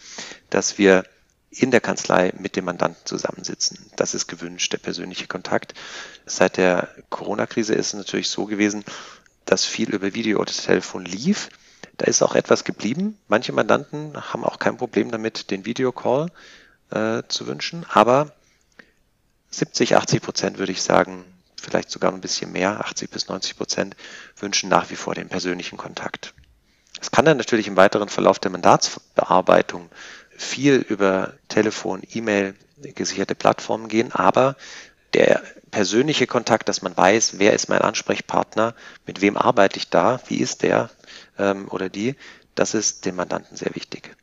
dass 0.51 0.79
wir 0.79 1.05
in 1.51 1.71
der 1.71 1.83
Kanzlei 1.83 2.33
mit 2.39 2.57
dem 2.57 2.65
Mandanten 2.65 3.05
zusammensitzen. 3.05 3.79
Das 3.97 4.15
ist 4.15 4.27
gewünscht, 4.27 4.73
der 4.73 4.79
persönliche 4.79 5.27
Kontakt. 5.27 5.75
Seit 6.25 6.57
der 6.57 6.89
Corona-Krise 7.11 7.75
ist 7.75 7.89
es 7.89 7.95
natürlich 7.95 8.31
so 8.31 8.47
gewesen, 8.47 8.85
dass 9.45 9.67
viel 9.67 9.91
über 9.91 10.15
Video 10.15 10.41
oder 10.41 10.51
Telefon 10.51 11.05
lief. 11.05 11.51
Da 11.99 12.07
ist 12.07 12.23
auch 12.23 12.35
etwas 12.35 12.65
geblieben. 12.65 13.19
Manche 13.29 13.53
Mandanten 13.53 14.15
haben 14.33 14.45
auch 14.45 14.59
kein 14.59 14.79
Problem 14.79 15.11
damit, 15.11 15.51
den 15.51 15.67
Videocall 15.67 16.31
äh, 16.91 17.23
zu 17.29 17.47
wünschen, 17.47 17.85
aber 17.91 18.33
70, 19.53 19.97
80 19.97 20.23
Prozent 20.23 20.59
würde 20.59 20.73
ich 20.73 20.83
sagen, 20.83 21.25
vielleicht 21.61 21.91
sogar 21.91 22.13
ein 22.13 22.21
bisschen 22.21 22.53
mehr, 22.53 22.81
80 22.81 23.11
bis 23.11 23.29
90 23.29 23.57
Prozent 23.57 23.97
wünschen 24.37 24.69
nach 24.69 24.91
wie 24.91 24.97
vor 24.97 25.15
den 25.15 25.29
persönlichen 25.29 25.79
Kontakt. 25.79 26.35
Es 27.01 27.11
kann 27.11 27.25
dann 27.25 27.37
natürlich 27.37 27.69
im 27.69 27.77
weiteren 27.77 28.09
Verlauf 28.09 28.39
der 28.39 28.51
Mandatsbearbeitung 28.51 29.89
viel 30.37 30.77
über 30.77 31.35
Telefon, 31.49 32.03
E-Mail, 32.13 32.55
gesicherte 32.79 33.35
Plattformen 33.35 33.89
gehen, 33.89 34.13
aber 34.13 34.57
der 35.15 35.43
persönliche 35.71 36.27
Kontakt, 36.27 36.69
dass 36.69 36.83
man 36.83 36.97
weiß, 36.97 37.39
wer 37.39 37.53
ist 37.53 37.69
mein 37.69 37.81
Ansprechpartner, 37.81 38.75
mit 39.07 39.21
wem 39.21 39.37
arbeite 39.37 39.79
ich 39.79 39.89
da, 39.89 40.21
wie 40.27 40.39
ist 40.39 40.63
der 40.63 40.91
ähm, 41.39 41.69
oder 41.69 41.89
die, 41.89 42.17
das 42.55 42.75
ist 42.75 43.05
dem 43.05 43.17
Mandanten 43.17 43.57
sehr 43.57 43.75
wichtig. 43.75 44.17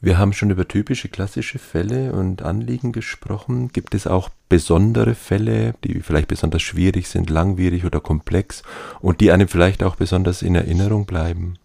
Wir 0.00 0.16
haben 0.16 0.32
schon 0.32 0.50
über 0.50 0.68
typische 0.68 1.08
klassische 1.08 1.58
Fälle 1.58 2.12
und 2.12 2.42
Anliegen 2.42 2.92
gesprochen. 2.92 3.72
Gibt 3.72 3.94
es 3.94 4.06
auch 4.06 4.28
besondere 4.48 5.16
Fälle, 5.16 5.74
die 5.82 6.00
vielleicht 6.02 6.28
besonders 6.28 6.62
schwierig 6.62 7.08
sind, 7.08 7.30
langwierig 7.30 7.84
oder 7.84 8.00
komplex 8.00 8.62
und 9.00 9.20
die 9.20 9.32
einem 9.32 9.48
vielleicht 9.48 9.82
auch 9.82 9.96
besonders 9.96 10.42
in 10.42 10.54
Erinnerung 10.54 11.04
bleiben? 11.04 11.58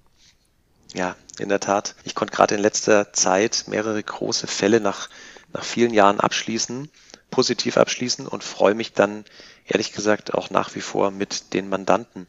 Ja, 0.95 1.15
in 1.37 1.49
der 1.49 1.59
Tat. 1.59 1.95
Ich 2.05 2.15
konnte 2.15 2.33
gerade 2.33 2.55
in 2.55 2.61
letzter 2.61 3.13
Zeit 3.13 3.65
mehrere 3.67 4.01
große 4.01 4.47
Fälle 4.47 4.79
nach, 4.79 5.09
nach 5.53 5.63
vielen 5.63 5.93
Jahren 5.93 6.19
abschließen, 6.19 6.89
positiv 7.29 7.77
abschließen 7.77 8.27
und 8.27 8.43
freue 8.43 8.73
mich 8.73 8.93
dann 8.93 9.25
ehrlich 9.67 9.93
gesagt 9.93 10.33
auch 10.33 10.49
nach 10.49 10.73
wie 10.73 10.81
vor 10.81 11.11
mit 11.11 11.53
den 11.53 11.69
Mandanten. 11.69 12.27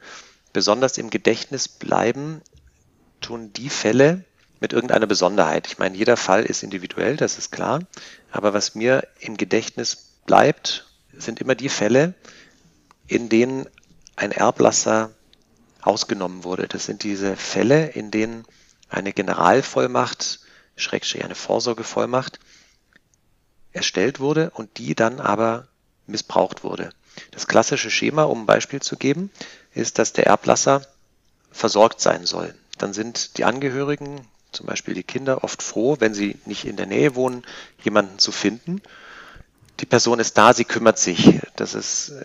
Besonders 0.52 0.98
im 0.98 1.08
Gedächtnis 1.08 1.66
bleiben 1.66 2.42
tun 3.22 3.54
die 3.54 3.70
Fälle, 3.70 4.24
mit 4.64 4.72
irgendeiner 4.72 5.06
Besonderheit. 5.06 5.66
Ich 5.66 5.76
meine, 5.76 5.94
jeder 5.94 6.16
Fall 6.16 6.42
ist 6.42 6.62
individuell, 6.62 7.18
das 7.18 7.36
ist 7.36 7.52
klar. 7.52 7.80
Aber 8.32 8.54
was 8.54 8.74
mir 8.74 9.06
im 9.20 9.36
Gedächtnis 9.36 10.14
bleibt, 10.24 10.86
sind 11.12 11.38
immer 11.38 11.54
die 11.54 11.68
Fälle, 11.68 12.14
in 13.06 13.28
denen 13.28 13.66
ein 14.16 14.32
Erblasser 14.32 15.10
ausgenommen 15.82 16.44
wurde. 16.44 16.66
Das 16.66 16.86
sind 16.86 17.02
diese 17.02 17.36
Fälle, 17.36 17.88
in 17.88 18.10
denen 18.10 18.46
eine 18.88 19.12
Generalvollmacht, 19.12 20.40
Schrägstrich 20.76 21.24
eine 21.24 21.34
Vorsorgevollmacht, 21.34 22.40
erstellt 23.72 24.18
wurde 24.18 24.48
und 24.48 24.78
die 24.78 24.94
dann 24.94 25.20
aber 25.20 25.68
missbraucht 26.06 26.64
wurde. 26.64 26.88
Das 27.32 27.46
klassische 27.46 27.90
Schema, 27.90 28.22
um 28.22 28.44
ein 28.44 28.46
Beispiel 28.46 28.80
zu 28.80 28.96
geben, 28.96 29.30
ist, 29.74 29.98
dass 29.98 30.14
der 30.14 30.26
Erblasser 30.26 30.86
versorgt 31.52 32.00
sein 32.00 32.24
soll. 32.24 32.54
Dann 32.78 32.94
sind 32.94 33.36
die 33.36 33.44
Angehörigen 33.44 34.26
zum 34.54 34.66
Beispiel 34.66 34.94
die 34.94 35.02
Kinder 35.02 35.44
oft 35.44 35.62
froh, 35.62 35.96
wenn 36.00 36.14
sie 36.14 36.36
nicht 36.46 36.64
in 36.64 36.76
der 36.76 36.86
Nähe 36.86 37.14
wohnen, 37.14 37.44
jemanden 37.82 38.18
zu 38.18 38.32
finden. 38.32 38.80
Die 39.80 39.86
Person 39.86 40.20
ist 40.20 40.38
da, 40.38 40.54
sie 40.54 40.64
kümmert 40.64 40.98
sich. 40.98 41.40
Das 41.56 41.74
ist 41.74 42.10
äh, 42.10 42.24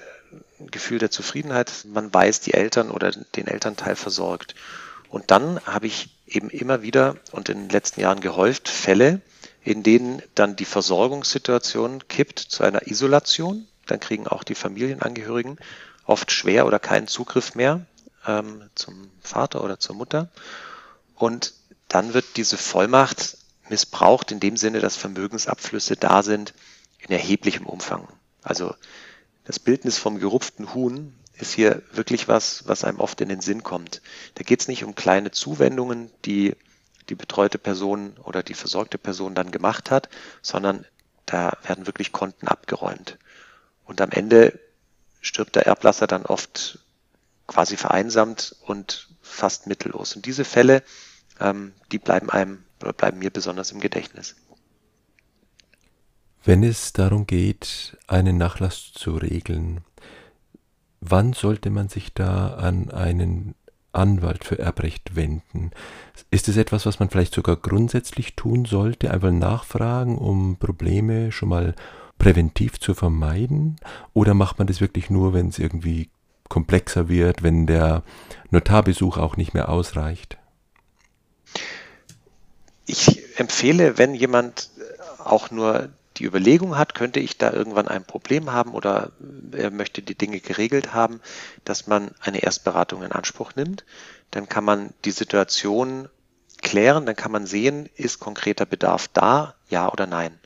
ein 0.60 0.72
Gefühl 0.72 1.00
der 1.00 1.12
Zufriedenheit. 1.12 1.72
Man 1.86 2.14
weiß, 2.14 2.42
die 2.42 2.54
Eltern 2.54 2.92
oder 2.92 3.12
den 3.12 3.48
Elternteil 3.48 3.96
versorgt. 3.96 4.56
Und 5.10 5.32
dann 5.32 5.60
habe 5.66 5.88
ich 5.88 6.10
eben 6.28 6.50
immer 6.50 6.82
wieder 6.84 7.16
und 7.32 7.50
in 7.50 7.58
den 7.58 7.70
letzten 7.70 8.02
Jahren 8.02 8.22
gehäuft 8.22 8.70
Fälle, 8.70 9.22
in 9.64 9.82
denen 9.84 10.22
dann 10.36 10.56
die 10.56 10.66
Versorgungssituation 10.66 12.08
kippt 12.08 12.40
zu 12.40 12.64
einer 12.64 12.88
Isolation. 12.88 13.68
Dann 13.88 14.00
kriegen 14.00 14.28
auch 14.28 14.44
die 14.44 14.56
Familienangehörigen 14.56 15.58
oft 16.06 16.32
schwer 16.32 16.68
oder 16.68 16.80
keinen 16.80 17.08
Zugriff 17.08 17.56
mehr 17.56 17.86
ähm, 18.28 18.70
zum 18.76 19.10
Vater 19.22 19.64
oder 19.64 19.80
zur 19.80 19.96
Mutter. 19.96 20.30
Und 21.16 21.54
dann 21.90 22.14
wird 22.14 22.38
diese 22.38 22.58
Vollmacht 22.58 23.38
missbraucht 23.70 24.32
in 24.32 24.40
dem 24.40 24.58
Sinne, 24.58 24.80
dass 24.80 24.96
Vermögensabflüsse 24.96 25.96
da 25.96 26.24
sind 26.24 26.54
in 27.00 27.12
erheblichem 27.12 27.66
Umfang. 27.66 28.08
Also 28.42 28.74
das 29.44 29.60
Bildnis 29.60 29.98
vom 29.98 30.20
gerupften 30.20 30.74
Huhn 30.74 31.14
ist 31.34 31.54
hier 31.54 31.82
wirklich 31.92 32.28
was, 32.28 32.68
was 32.68 32.84
einem 32.84 33.00
oft 33.00 33.20
in 33.22 33.30
den 33.30 33.42
Sinn 33.42 33.64
kommt. 33.64 34.02
Da 34.36 34.44
geht 34.44 34.62
es 34.62 34.68
nicht 34.68 34.84
um 34.84 34.96
kleine 34.96 35.32
Zuwendungen, 35.32 36.12
die 36.26 36.56
die 37.10 37.16
betreute 37.16 37.58
Person 37.58 38.16
oder 38.24 38.44
die 38.44 38.54
versorgte 38.54 38.98
Person 38.98 39.36
dann 39.36 39.52
gemacht 39.52 39.90
hat, 39.90 40.10
sondern 40.42 40.86
da 41.26 41.58
werden 41.64 41.88
wirklich 41.88 42.12
Konten 42.12 42.48
abgeräumt. 42.48 43.18
Und 43.86 44.02
am 44.02 44.12
Ende 44.12 44.60
stirbt 45.22 45.56
der 45.56 45.66
Erblasser 45.66 46.08
dann 46.08 46.26
oft 46.26 46.80
quasi 47.48 47.78
vereinsamt 47.78 48.56
und 48.62 49.10
fast 49.22 49.66
mittellos. 49.66 50.16
Und 50.16 50.26
diese 50.26 50.46
Fälle 50.46 50.84
ähm, 51.40 51.74
die 51.92 52.00
bleiben 52.00 52.30
einem 52.30 52.64
oder 52.82 52.94
bleiben 52.94 53.20
mir 53.20 53.30
besonders 53.30 53.72
im 53.72 53.80
Gedächtnis. 53.80 54.36
Wenn 56.44 56.64
es 56.64 56.94
darum 56.94 57.28
geht, 57.28 57.98
einen 58.08 58.38
Nachlass 58.38 58.92
zu 58.94 59.18
regeln, 59.18 59.82
wann 61.02 61.34
sollte 61.34 61.70
man 61.70 61.90
sich 61.90 62.14
da 62.14 62.56
an 62.56 62.92
einen 62.92 63.56
Anwalt 63.92 64.46
für 64.46 64.58
Erbrecht 64.58 65.16
wenden? 65.16 65.72
Ist 66.32 66.48
es 66.48 66.58
etwas, 66.58 66.86
was 66.86 67.00
man 67.00 67.10
vielleicht 67.10 67.34
sogar 67.34 67.58
grundsätzlich 67.58 68.36
tun 68.36 68.66
sollte, 68.66 69.12
einfach 69.12 69.32
nachfragen, 69.32 70.18
um 70.18 70.58
Probleme 70.58 71.32
schon 71.32 71.50
mal 71.50 71.76
präventiv 72.18 72.80
zu 72.80 72.94
vermeiden? 72.94 73.76
Oder 74.14 74.34
macht 74.34 74.58
man 74.60 74.68
das 74.68 74.82
wirklich 74.82 75.10
nur, 75.10 75.34
wenn 75.34 75.50
es 75.50 75.60
irgendwie 75.60 76.10
komplexer 76.48 77.10
wird, 77.10 77.44
wenn 77.44 77.68
der 77.68 78.04
Notarbesuch 78.50 79.18
auch 79.18 79.38
nicht 79.38 79.54
mehr 79.54 79.70
ausreicht? 79.70 80.39
Ich 82.90 83.40
empfehle, 83.40 84.00
wenn 84.00 84.16
jemand 84.16 84.72
auch 85.20 85.52
nur 85.52 85.90
die 86.18 86.26
Überlegung 86.26 86.76
hat, 86.76 86.96
könnte 86.96 87.20
ich 87.20 87.38
da 87.38 87.54
irgendwann 87.54 87.88
ein 87.88 88.04
Problem 88.04 88.52
haben 88.52 88.72
oder 88.72 89.12
er 89.52 89.70
möchte 89.70 90.02
die 90.02 90.16
Dinge 90.16 90.40
geregelt 90.40 90.92
haben, 90.92 91.22
dass 91.66 91.86
man 91.86 92.10
eine 92.20 92.42
Erstberatung 92.42 93.04
in 93.04 93.12
Anspruch 93.12 93.54
nimmt. 93.56 93.86
Dann 94.32 94.50
kann 94.50 94.64
man 94.64 94.92
die 95.06 95.12
Situation 95.12 96.10
klären, 96.64 97.06
dann 97.06 97.16
kann 97.16 97.32
man 97.32 97.46
sehen, 97.46 97.88
ist 97.96 98.20
konkreter 98.20 98.66
Bedarf 98.66 99.08
da, 99.08 99.54
ja 99.70 99.92
oder 99.92 100.08
nein. 100.08 100.40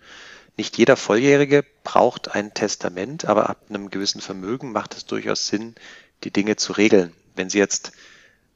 Nicht 0.57 0.77
jeder 0.77 0.97
Volljährige 0.97 1.63
braucht 1.85 2.35
ein 2.35 2.53
Testament, 2.53 3.23
aber 3.23 3.49
ab 3.49 3.61
einem 3.69 3.89
gewissen 3.89 4.19
Vermögen 4.19 4.73
macht 4.73 4.97
es 4.97 5.05
durchaus 5.05 5.47
Sinn, 5.47 5.75
die 6.25 6.31
Dinge 6.31 6.57
zu 6.57 6.73
regeln. 6.73 7.13
Wenn 7.35 7.49
Sie 7.49 7.57
jetzt 7.57 7.93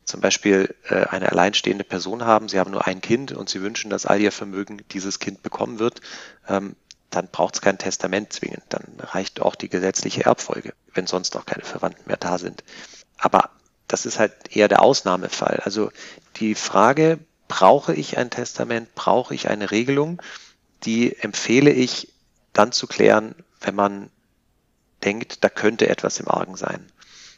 zum 0.07 0.21
Beispiel 0.21 0.73
äh, 0.89 1.05
eine 1.05 1.31
alleinstehende 1.31 1.83
Person 1.83 2.25
haben, 2.25 2.49
sie 2.49 2.59
haben 2.59 2.71
nur 2.71 2.87
ein 2.87 3.01
Kind 3.01 3.33
und 3.33 3.49
sie 3.49 3.61
wünschen, 3.61 3.89
dass 3.89 4.05
all 4.05 4.19
ihr 4.21 4.31
Vermögen 4.31 4.81
dieses 4.91 5.19
Kind 5.19 5.43
bekommen 5.43 5.79
wird, 5.79 6.01
ähm, 6.47 6.75
dann 7.09 7.27
braucht 7.27 7.55
es 7.55 7.61
kein 7.61 7.77
Testament 7.77 8.33
zwingend. 8.33 8.63
Dann 8.69 8.85
reicht 8.99 9.41
auch 9.41 9.55
die 9.55 9.69
gesetzliche 9.69 10.25
Erbfolge, 10.25 10.73
wenn 10.93 11.07
sonst 11.07 11.35
noch 11.35 11.45
keine 11.45 11.63
Verwandten 11.63 12.07
mehr 12.07 12.17
da 12.17 12.37
sind. 12.37 12.63
Aber 13.17 13.49
das 13.87 14.05
ist 14.05 14.17
halt 14.17 14.33
eher 14.55 14.67
der 14.67 14.81
Ausnahmefall. 14.81 15.61
Also 15.63 15.91
die 16.37 16.55
Frage, 16.55 17.19
brauche 17.47 17.93
ich 17.93 18.17
ein 18.17 18.29
Testament, 18.29 18.95
brauche 18.95 19.35
ich 19.35 19.49
eine 19.49 19.71
Regelung, 19.71 20.21
die 20.83 21.17
empfehle 21.17 21.71
ich 21.71 22.13
dann 22.53 22.71
zu 22.71 22.87
klären, 22.87 23.35
wenn 23.61 23.75
man 23.75 24.09
denkt, 25.03 25.43
da 25.43 25.49
könnte 25.49 25.89
etwas 25.89 26.19
im 26.19 26.29
Argen 26.29 26.55
sein. 26.55 26.85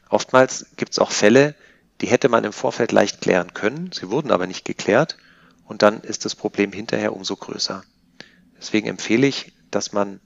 Oftmals 0.09 0.67
gibt 0.77 0.93
es 0.93 0.99
auch 0.99 1.11
Fälle, 1.11 1.55
die 2.01 2.07
hätte 2.07 2.29
man 2.29 2.43
im 2.43 2.53
Vorfeld 2.53 2.91
leicht 2.91 3.21
klären 3.21 3.53
können, 3.53 3.91
sie 3.91 4.09
wurden 4.09 4.31
aber 4.31 4.47
nicht 4.47 4.65
geklärt 4.65 5.17
und 5.65 5.81
dann 5.81 6.01
ist 6.01 6.25
das 6.25 6.35
Problem 6.35 6.71
hinterher 6.71 7.13
umso 7.13 7.35
größer. 7.35 7.83
Deswegen 8.57 8.87
empfehle 8.87 9.27
ich, 9.27 9.53
dass 9.71 9.91
man 9.91 10.19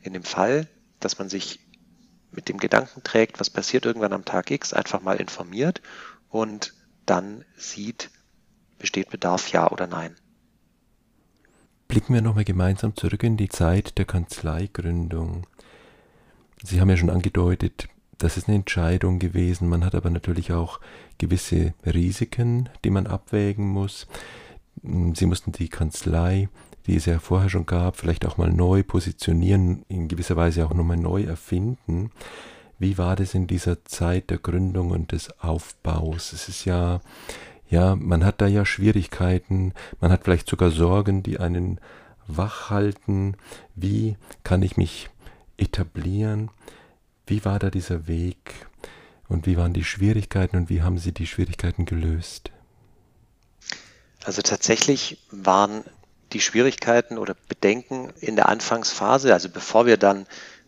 in 0.00 0.12
dem 0.12 0.22
Fall, 0.22 0.68
dass 1.00 1.18
man 1.18 1.28
sich 1.28 1.60
mit 2.30 2.48
dem 2.48 2.58
Gedanken 2.58 3.02
trägt, 3.02 3.40
was 3.40 3.50
passiert 3.50 3.86
irgendwann 3.86 4.12
am 4.12 4.24
Tag 4.24 4.50
X, 4.50 4.72
einfach 4.72 5.00
mal 5.00 5.16
informiert 5.16 5.80
und 6.28 6.74
dann 7.06 7.44
sieht, 7.56 8.10
besteht 8.78 9.10
Bedarf, 9.10 9.50
ja 9.50 9.70
oder 9.70 9.86
nein. 9.86 10.14
Blicken 11.88 12.12
wir 12.12 12.20
nochmal 12.20 12.44
gemeinsam 12.44 12.94
zurück 12.96 13.22
in 13.22 13.36
die 13.36 13.48
Zeit 13.48 13.96
der 13.96 14.04
Kanzleigründung. 14.04 15.46
Sie 16.62 16.80
haben 16.80 16.90
ja 16.90 16.96
schon 16.96 17.10
angedeutet, 17.10 17.88
das 18.18 18.36
ist 18.36 18.48
eine 18.48 18.56
Entscheidung 18.56 19.18
gewesen. 19.18 19.68
Man 19.68 19.84
hat 19.84 19.94
aber 19.94 20.10
natürlich 20.10 20.52
auch 20.52 20.80
gewisse 21.18 21.74
Risiken, 21.86 22.68
die 22.84 22.90
man 22.90 23.06
abwägen 23.06 23.68
muss. 23.68 24.06
Sie 24.82 25.26
mussten 25.26 25.52
die 25.52 25.68
Kanzlei, 25.68 26.48
die 26.86 26.96
es 26.96 27.06
ja 27.06 27.18
vorher 27.18 27.50
schon 27.50 27.66
gab, 27.66 27.96
vielleicht 27.96 28.26
auch 28.26 28.36
mal 28.36 28.52
neu 28.52 28.82
positionieren, 28.82 29.84
in 29.88 30.08
gewisser 30.08 30.36
Weise 30.36 30.66
auch 30.66 30.74
nochmal 30.74 30.96
neu 30.96 31.22
erfinden. 31.24 32.10
Wie 32.78 32.96
war 32.96 33.16
das 33.16 33.34
in 33.34 33.46
dieser 33.46 33.84
Zeit 33.84 34.30
der 34.30 34.38
Gründung 34.38 34.90
und 34.90 35.12
des 35.12 35.40
Aufbaus? 35.40 36.32
Es 36.32 36.48
ist 36.48 36.64
ja, 36.64 37.00
ja, 37.68 37.96
man 37.96 38.24
hat 38.24 38.40
da 38.40 38.46
ja 38.46 38.64
Schwierigkeiten, 38.64 39.74
man 40.00 40.12
hat 40.12 40.24
vielleicht 40.24 40.48
sogar 40.48 40.70
Sorgen, 40.70 41.22
die 41.22 41.38
einen 41.40 41.80
wach 42.28 42.70
halten. 42.70 43.36
Wie 43.74 44.16
kann 44.44 44.62
ich 44.62 44.76
mich 44.76 45.10
etablieren? 45.56 46.50
Wie 47.28 47.44
war 47.44 47.58
da 47.58 47.68
dieser 47.68 48.06
Weg 48.06 48.66
und 49.28 49.44
wie 49.44 49.58
waren 49.58 49.74
die 49.74 49.84
Schwierigkeiten 49.84 50.56
und 50.56 50.70
wie 50.70 50.80
haben 50.80 50.96
Sie 50.96 51.12
die 51.12 51.26
Schwierigkeiten 51.26 51.84
gelöst? 51.84 52.50
Also 54.24 54.40
tatsächlich 54.40 55.18
waren 55.30 55.84
die 56.32 56.40
Schwierigkeiten 56.40 57.18
oder 57.18 57.36
Bedenken 57.48 58.14
in 58.20 58.34
der 58.34 58.48
Anfangsphase, 58.48 59.34
also 59.34 59.50
bevor 59.50 59.84
wir 59.84 59.98
dann 59.98 60.26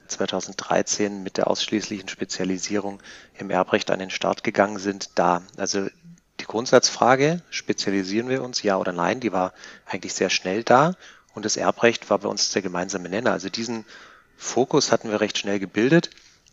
2013 0.09 1.23
mit 1.23 1.39
der 1.39 1.47
ausschließlichen 1.47 2.09
Spezialisierung 2.09 3.03
im 3.39 3.49
Erbrecht 3.49 3.91
an 3.91 3.99
den 3.99 4.11
Start 4.11 4.45
gegangen 4.45 4.79
sind, 4.79 5.13
da. 5.15 5.43
Also 5.57 5.87
die 6.41 6.45
Grundsatzfrage, 6.45 7.43
spezialisieren 7.49 8.29
wir 8.29 8.43
uns, 8.43 8.63
ja 8.63 8.77
oder 8.77 8.93
nein, 8.93 9.21
die 9.21 9.33
war 9.33 9.55
eigentlich 9.87 10.13
sehr 10.13 10.31
schnell 10.31 10.63
da 10.63 10.95
und 11.33 11.47
das 11.47 11.57
Erbrecht 11.57 12.11
war 12.11 12.19
bei 12.19 12.29
uns 12.29 12.51
der 12.51 12.61
gemeinsame 12.61 13.09
Nenner. 13.09 13.33
Also 13.33 13.49
diesen 13.49 13.87
Fokus 14.37 14.93
hatten 14.93 15.11
wir 15.11 15.23
recht 15.23 15.39
schnell 15.39 15.59
gebildet 15.59 16.11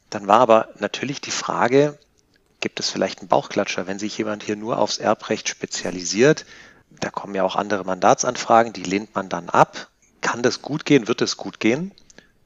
dann 0.10 0.28
war 0.28 0.40
aber 0.40 0.70
natürlich 0.80 1.22
die 1.22 1.32
Frage, 1.32 1.98
gibt 2.60 2.80
es 2.80 2.90
vielleicht 2.90 3.20
einen 3.20 3.28
Bauchklatscher, 3.28 3.88
wenn 3.88 4.00
sich 4.00 4.18
jemand 4.18 4.44
hier 4.44 4.56
nur 4.56 4.80
aufs 4.80 4.98
Erbrecht 4.98 5.50
spezialisiert? 5.50 6.46
Da 7.00 7.10
kommen 7.10 7.36
ja 7.36 7.44
auch 7.44 7.56
andere 7.56 7.84
Mandatsanfragen, 7.84 8.74
die 8.74 8.84
lehnt 8.84 9.14
man 9.16 9.30
dann 9.30 9.50
ab. 9.50 9.90
Kann 10.22 10.42
das 10.42 10.62
gut 10.62 10.86
gehen? 10.86 11.08
Wird 11.08 11.22
es 11.22 11.38
gut 11.38 11.60
gehen? 11.60 11.92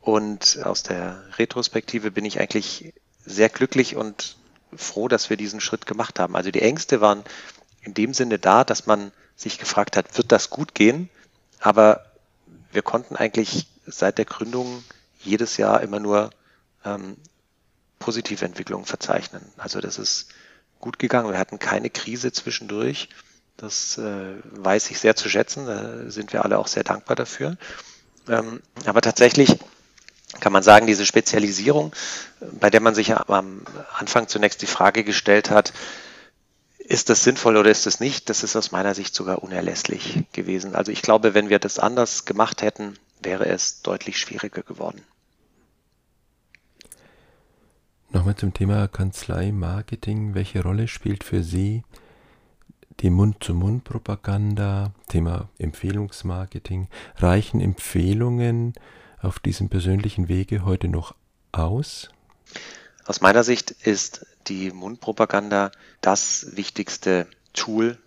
Und 0.01 0.59
aus 0.63 0.83
der 0.83 1.23
Retrospektive 1.37 2.11
bin 2.11 2.25
ich 2.25 2.39
eigentlich 2.39 2.93
sehr 3.23 3.49
glücklich 3.49 3.95
und 3.95 4.35
froh, 4.75 5.07
dass 5.07 5.29
wir 5.29 5.37
diesen 5.37 5.61
Schritt 5.61 5.85
gemacht 5.85 6.19
haben. 6.19 6.35
Also 6.35 6.49
die 6.49 6.61
Ängste 6.61 7.01
waren 7.01 7.23
in 7.83 7.93
dem 7.93 8.13
Sinne 8.13 8.39
da, 8.39 8.63
dass 8.63 8.87
man 8.87 9.11
sich 9.35 9.59
gefragt 9.59 9.97
hat, 9.97 10.17
wird 10.17 10.31
das 10.31 10.49
gut 10.49 10.73
gehen? 10.75 11.09
Aber 11.59 12.05
wir 12.71 12.81
konnten 12.81 13.15
eigentlich 13.15 13.67
seit 13.85 14.17
der 14.17 14.25
Gründung 14.25 14.83
jedes 15.19 15.57
Jahr 15.57 15.81
immer 15.81 15.99
nur 15.99 16.31
ähm, 16.85 17.17
positive 18.01 18.43
Entwicklungen 18.43 18.85
verzeichnen. 18.85 19.41
Also 19.57 19.79
das 19.79 19.97
ist 19.97 20.27
gut 20.81 20.99
gegangen. 20.99 21.31
Wir 21.31 21.39
hatten 21.39 21.59
keine 21.59 21.89
Krise 21.89 22.33
zwischendurch. 22.33 23.07
Das 23.55 23.97
äh, 23.97 24.35
weiß 24.51 24.91
ich 24.91 24.99
sehr 24.99 25.15
zu 25.15 25.29
schätzen. 25.29 25.67
Da 25.67 26.09
sind 26.09 26.33
wir 26.33 26.43
alle 26.43 26.59
auch 26.59 26.67
sehr 26.67 26.83
dankbar 26.83 27.15
dafür. 27.15 27.57
Ähm, 28.27 28.61
aber 28.85 29.01
tatsächlich 29.01 29.55
kann 30.39 30.53
man 30.53 30.63
sagen, 30.63 30.87
diese 30.87 31.05
Spezialisierung, 31.05 31.93
bei 32.59 32.69
der 32.69 32.81
man 32.81 32.95
sich 32.95 33.15
am 33.15 33.61
Anfang 33.93 34.27
zunächst 34.27 34.61
die 34.61 34.67
Frage 34.67 35.03
gestellt 35.03 35.49
hat, 35.49 35.73
ist 36.79 37.09
das 37.09 37.23
sinnvoll 37.23 37.57
oder 37.57 37.69
ist 37.69 37.85
das 37.85 37.99
nicht, 37.99 38.29
das 38.29 38.43
ist 38.43 38.55
aus 38.55 38.71
meiner 38.71 38.95
Sicht 38.95 39.15
sogar 39.15 39.43
unerlässlich 39.43 40.23
gewesen. 40.33 40.75
Also 40.75 40.91
ich 40.91 41.01
glaube, 41.01 41.33
wenn 41.33 41.49
wir 41.49 41.59
das 41.59 41.79
anders 41.79 42.25
gemacht 42.25 42.61
hätten, 42.61 42.97
wäre 43.21 43.45
es 43.45 43.81
deutlich 43.81 44.17
schwieriger 44.17 44.63
geworden. 44.63 45.01
Nochmal 48.13 48.35
zum 48.35 48.53
Thema 48.53 48.89
Kanzlei-Marketing. 48.89 50.35
Welche 50.35 50.61
Rolle 50.61 50.89
spielt 50.89 51.23
für 51.23 51.43
Sie 51.43 51.83
die 52.99 53.09
Mund-zu-Mund-Propaganda, 53.09 54.91
Thema 55.07 55.47
Empfehlungsmarketing? 55.59 56.89
Reichen 57.15 57.61
Empfehlungen 57.61 58.73
auf 59.21 59.39
diesem 59.39 59.69
persönlichen 59.69 60.27
Wege 60.27 60.65
heute 60.65 60.89
noch 60.89 61.15
aus? 61.53 62.09
Aus 63.05 63.21
meiner 63.21 63.45
Sicht 63.45 63.71
ist 63.71 64.25
die 64.47 64.71
Mundpropaganda 64.71 65.71
das 66.01 66.57
wichtigste 66.57 67.27
Tool, 67.53 67.97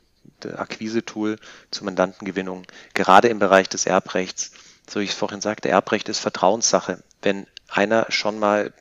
Akquise-Tool 0.45 1.39
zur 1.71 1.85
Mandantengewinnung, 1.87 2.67
gerade 2.93 3.29
im 3.29 3.39
Bereich 3.39 3.71
des 3.71 3.87
Erbrechts. 3.87 4.51
So 4.87 5.01
wie 5.01 5.05
ich 5.05 5.11
es 5.13 5.17
vorhin 5.17 5.41
sagte, 5.41 5.71
Erbrecht 5.71 6.11
ist 6.11 6.19
Vertrauenssache. 6.19 7.03
Wenn 7.23 7.47
einer 7.69 8.05
schon 8.11 8.39
mal 8.39 8.75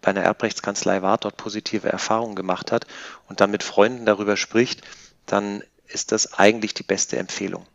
bei 0.00 0.10
einer 0.10 0.22
Erbrechtskanzlei 0.22 1.02
war, 1.02 1.18
dort 1.18 1.36
positive 1.36 1.88
Erfahrungen 1.88 2.36
gemacht 2.36 2.72
hat 2.72 2.86
und 3.28 3.40
dann 3.40 3.50
mit 3.50 3.62
Freunden 3.62 4.06
darüber 4.06 4.36
spricht, 4.36 4.82
dann 5.26 5.62
ist 5.86 6.12
das 6.12 6.34
eigentlich 6.34 6.74
die 6.74 6.82
beste 6.82 7.16
Empfehlung. 7.18 7.66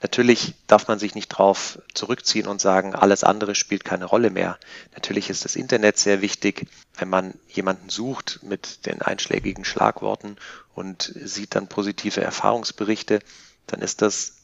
Natürlich 0.00 0.54
darf 0.68 0.86
man 0.86 0.98
sich 0.98 1.14
nicht 1.14 1.28
drauf 1.28 1.80
zurückziehen 1.92 2.46
und 2.46 2.60
sagen, 2.60 2.94
alles 2.94 3.24
andere 3.24 3.54
spielt 3.54 3.84
keine 3.84 4.04
Rolle 4.04 4.30
mehr. 4.30 4.58
Natürlich 4.94 5.28
ist 5.28 5.44
das 5.44 5.56
Internet 5.56 5.98
sehr 5.98 6.20
wichtig, 6.20 6.68
wenn 6.96 7.08
man 7.08 7.34
jemanden 7.48 7.88
sucht 7.88 8.40
mit 8.42 8.86
den 8.86 9.02
einschlägigen 9.02 9.64
Schlagworten 9.64 10.36
und 10.74 11.12
sieht 11.24 11.56
dann 11.56 11.68
positive 11.68 12.20
Erfahrungsberichte, 12.20 13.18
dann 13.66 13.80
ist 13.80 14.00
das 14.00 14.36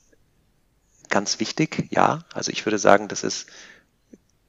ganz 1.09 1.39
wichtig, 1.39 1.87
ja. 1.91 2.25
Also 2.33 2.51
ich 2.51 2.67
würde 2.67 2.79
sagen, 2.79 3.07
das 3.07 3.23
ist 3.23 3.47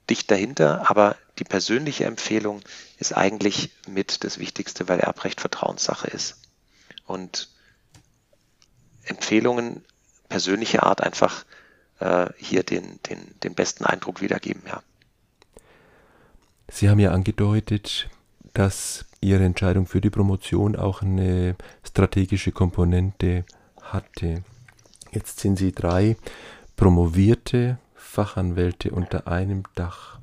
dicht 0.10 0.32
dahinter, 0.32 0.90
aber 0.90 1.18
die 1.40 1.44
persönliche 1.44 2.06
Empfehlung 2.06 2.62
ist 2.98 3.16
eigentlich 3.16 3.72
mit 3.88 4.24
das 4.24 4.40
Wichtigste, 4.40 4.88
weil 4.88 5.00
Erbrecht 5.00 5.42
Vertrauenssache 5.42 6.08
ist. 6.08 6.38
Und 7.06 7.50
Empfehlungen 9.04 9.84
persönlicher 10.30 10.84
Art 10.84 11.02
einfach 11.02 11.46
äh, 12.00 12.28
hier 12.38 12.64
den, 12.64 13.00
den, 13.10 13.20
den 13.44 13.54
besten 13.54 13.86
Eindruck 13.86 14.22
wiedergeben, 14.22 14.64
ja. 14.68 14.82
Sie 16.68 16.90
haben 16.90 17.00
ja 17.00 17.12
angedeutet, 17.12 18.10
dass 18.54 19.06
Ihre 19.22 19.44
Entscheidung 19.44 19.86
für 19.86 20.02
die 20.02 20.10
Promotion 20.10 20.76
auch 20.76 21.02
eine 21.02 21.56
strategische 21.84 22.52
Komponente 22.52 23.46
hatte. 23.82 24.44
Jetzt 25.12 25.40
sind 25.40 25.58
Sie 25.58 25.72
drei 25.72 26.18
promovierte 26.76 27.78
Fachanwälte 27.96 28.92
unter 28.92 29.28
einem 29.28 29.64
Dach. 29.76 30.20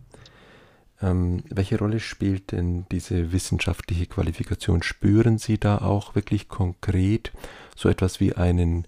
Ähm, 1.03 1.43
welche 1.51 1.79
Rolle 1.79 2.01
spielt 2.01 2.53
denn 2.53 2.87
diese 2.91 3.33
wissenschaftliche 3.33 4.07
Qualifikation? 4.07 4.83
Spüren 4.83 5.39
Sie 5.39 5.59
da 5.59 5.79
auch 5.79 6.15
wirklich 6.15 6.49
konkret 6.49 7.33
so 7.77 7.89
etwas 7.89 8.21
wie 8.21 8.35
einen 8.35 8.87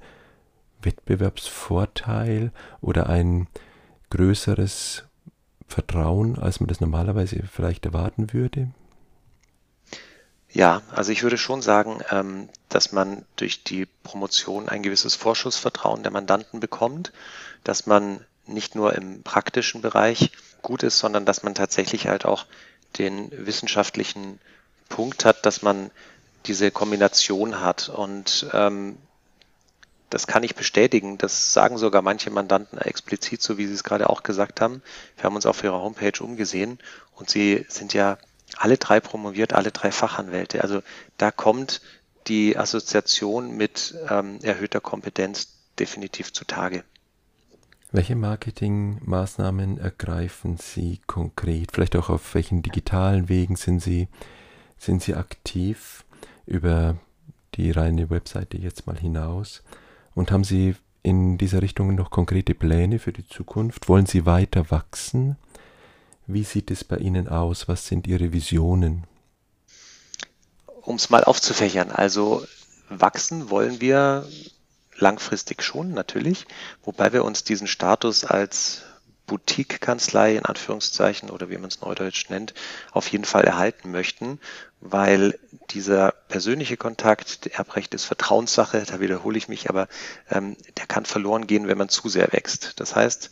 Wettbewerbsvorteil 0.83 2.53
oder 2.81 3.09
ein 3.09 3.49
größeres 4.11 5.05
Vertrauen, 5.67 6.39
als 6.39 6.61
man 6.61 6.69
das 6.69 6.81
normalerweise 6.81 7.43
vielleicht 7.51 7.87
erwarten 7.87 8.33
würde? 8.33 8.69
Ja, 10.51 10.83
also 10.93 11.11
ich 11.11 11.25
würde 11.25 11.37
schon 11.37 11.63
sagen, 11.63 11.99
ähm, 12.11 12.49
dass 12.69 12.93
man 12.93 13.25
durch 13.35 13.65
die 13.65 13.87
Promotion 14.05 14.69
ein 14.69 14.85
gewisses 14.85 15.17
Vorschussvertrauen 15.17 16.05
der 16.05 16.13
Mandanten 16.13 16.61
bekommt, 16.61 17.13
dass 17.65 17.87
man 17.87 18.25
nicht 18.47 18.75
nur 18.75 18.95
im 18.95 19.23
praktischen 19.23 19.81
Bereich 19.81 20.31
gut 20.63 20.83
ist, 20.83 20.99
sondern 20.99 21.25
dass 21.25 21.43
man 21.43 21.55
tatsächlich 21.55 22.09
halt 22.09 22.25
auch 22.25 22.47
den 22.99 23.31
wissenschaftlichen 23.47 24.39
Punkt 24.89 25.25
hat, 25.25 25.45
dass 25.47 25.63
man 25.63 25.91
diese 26.47 26.71
Kombination 26.71 27.61
hat. 27.61 27.89
Und 27.89 28.47
ähm, 28.53 28.97
das 30.11 30.27
kann 30.27 30.43
ich 30.43 30.55
bestätigen. 30.55 31.19
Das 31.19 31.53
sagen 31.53 31.79
sogar 31.79 32.03
manche 32.03 32.31
Mandanten 32.31 32.79
explizit, 32.79 33.43
so 33.43 33.59
wie 33.59 33.67
Sie 33.67 33.75
es 33.75 33.85
gerade 33.85 34.09
auch 34.09 34.23
gesagt 34.23 34.61
haben. 34.61 34.83
Wir 35.17 35.25
haben 35.25 35.37
uns 35.37 35.47
auf 35.47 35.63
Ihrer 35.65 35.81
Homepage 35.81 36.23
umgesehen 36.23 36.79
und 37.17 37.31
Sie 37.31 37.65
sind 37.69 37.95
ja 37.95 38.19
alle 38.57 38.79
drei 38.79 39.01
promoviert, 39.01 39.53
alle 39.53 39.73
drei 39.73 39.91
Fachanwälte. 39.91 40.63
Also 40.63 40.83
da 41.19 41.31
kommt 41.31 41.81
die 42.27 42.57
Assoziation 42.57 43.57
mit 43.57 43.95
ähm, 44.09 44.39
erhöhter 44.43 44.81
Kompetenz 44.81 45.49
definitiv 45.79 46.33
zutage. 46.33 46.85
Welche 47.95 48.17
Marketingmaßnahmen 48.17 49.79
ergreifen 49.79 50.57
Sie 50.57 50.99
konkret? 51.07 51.71
Vielleicht 51.71 51.95
auch 51.95 52.09
auf 52.09 52.35
welchen 52.35 52.61
digitalen 52.61 53.29
Wegen 53.29 53.55
sind 53.55 53.81
Sie, 53.81 54.09
sind 54.77 55.01
Sie 55.01 55.15
aktiv 55.15 56.05
über 56.45 56.97
die 57.55 57.71
reine 57.71 58.11
Webseite 58.11 58.59
jetzt 58.59 58.89
mal 58.89 58.99
hinaus? 58.99 59.63
Und 60.17 60.33
haben 60.33 60.43
Sie 60.43 60.75
in 61.05 61.39
dieser 61.39 61.63
Richtung 61.63 61.95
noch 61.95 62.11
konkrete 62.11 62.57
Pläne 62.57 62.99
für 62.99 63.13
die 63.13 63.29
Zukunft? 63.29 63.89
Wollen 63.89 64.07
Sie 64.07 64.27
weiter 64.27 64.73
wachsen? 64.73 65.37
Wie 66.27 66.43
sieht 66.43 66.73
es 66.73 66.83
bei 66.83 66.97
Ihnen 66.97 67.29
aus? 67.29 67.69
Was 67.69 67.87
sind 67.87 68.09
Ihre 68.09 68.33
Visionen? 68.33 69.05
Um 70.83 70.97
es 70.97 71.11
mal 71.11 71.23
aufzufächern, 71.23 71.93
also 71.93 72.45
wachsen 72.89 73.51
wollen 73.51 73.81
wir 73.81 74.27
langfristig 75.05 75.63
schon 75.63 75.93
natürlich, 75.93 76.47
wobei 76.83 77.13
wir 77.13 77.25
uns 77.25 77.45
diesen 77.45 77.67
Status 77.67 78.25
als 78.25 78.83
Boutique-Kanzlei 79.27 80.37
in 80.37 80.47
Anführungszeichen 80.47 81.29
oder 81.31 81.51
wie 81.51 81.59
man 81.59 81.69
es 81.69 81.83
neudeutsch 81.83 82.31
nennt, 82.31 82.55
auf 82.91 83.09
jeden 83.09 83.27
Fall 83.27 83.45
erhalten 83.45 83.91
möchten, 83.91 84.41
weil 84.81 85.39
dieser 85.71 86.13
persönliche 86.29 86.79
Kontakt, 86.79 87.47
Erbrecht 87.47 87.93
ist 87.95 88.05
Vertrauenssache, 88.05 88.83
da 88.87 88.99
wiederhole 89.01 89.37
ich 89.37 89.49
mich, 89.49 89.69
aber 89.69 89.89
ähm, 90.31 90.57
der 90.79 90.87
kann 90.87 91.05
verloren 91.05 91.47
gehen, 91.47 91.69
wenn 91.69 91.79
man 91.79 91.91
zu 91.91 92.09
sehr 92.09 92.33
wächst. 92.33 92.81
Das 92.81 92.97
heißt, 92.97 93.31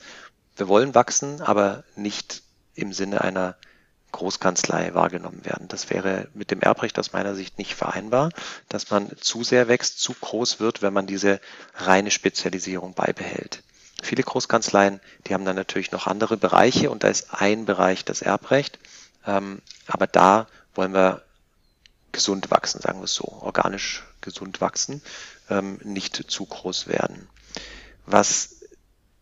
wir 0.56 0.68
wollen 0.68 0.94
wachsen, 0.94 1.40
aber 1.40 1.84
nicht 1.96 2.42
im 2.74 2.92
Sinne 2.92 3.22
einer 3.22 3.56
Großkanzlei 4.12 4.94
wahrgenommen 4.94 5.44
werden. 5.44 5.68
Das 5.68 5.90
wäre 5.90 6.28
mit 6.34 6.50
dem 6.50 6.60
Erbrecht 6.60 6.98
aus 6.98 7.12
meiner 7.12 7.34
Sicht 7.34 7.58
nicht 7.58 7.74
vereinbar, 7.74 8.30
dass 8.68 8.90
man 8.90 9.10
zu 9.20 9.42
sehr 9.42 9.68
wächst, 9.68 10.00
zu 10.00 10.14
groß 10.14 10.60
wird, 10.60 10.82
wenn 10.82 10.92
man 10.92 11.06
diese 11.06 11.40
reine 11.74 12.10
Spezialisierung 12.10 12.94
beibehält. 12.94 13.62
Viele 14.02 14.22
Großkanzleien, 14.22 15.00
die 15.26 15.34
haben 15.34 15.44
dann 15.44 15.56
natürlich 15.56 15.92
noch 15.92 16.06
andere 16.06 16.36
Bereiche 16.36 16.90
und 16.90 17.04
da 17.04 17.08
ist 17.08 17.28
ein 17.32 17.64
Bereich 17.64 18.04
das 18.04 18.22
Erbrecht. 18.22 18.78
Ähm, 19.26 19.62
aber 19.86 20.06
da 20.06 20.46
wollen 20.74 20.92
wir 20.92 21.22
gesund 22.12 22.50
wachsen, 22.50 22.80
sagen 22.80 23.00
wir 23.00 23.04
es 23.04 23.14
so, 23.14 23.24
organisch 23.24 24.04
gesund 24.20 24.60
wachsen, 24.60 25.02
ähm, 25.48 25.78
nicht 25.82 26.30
zu 26.30 26.44
groß 26.44 26.86
werden. 26.86 27.28
Was 28.06 28.56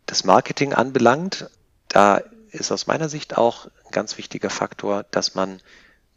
das 0.07 0.24
Marketing 0.24 0.74
anbelangt, 0.74 1.48
da 1.88 2.20
ist 2.50 2.72
aus 2.72 2.87
meiner 2.87 3.09
Sicht 3.09 3.37
auch 3.38 3.68
ganz 3.90 4.18
wichtiger 4.18 4.50
Faktor, 4.50 5.05
dass 5.11 5.35
man 5.35 5.61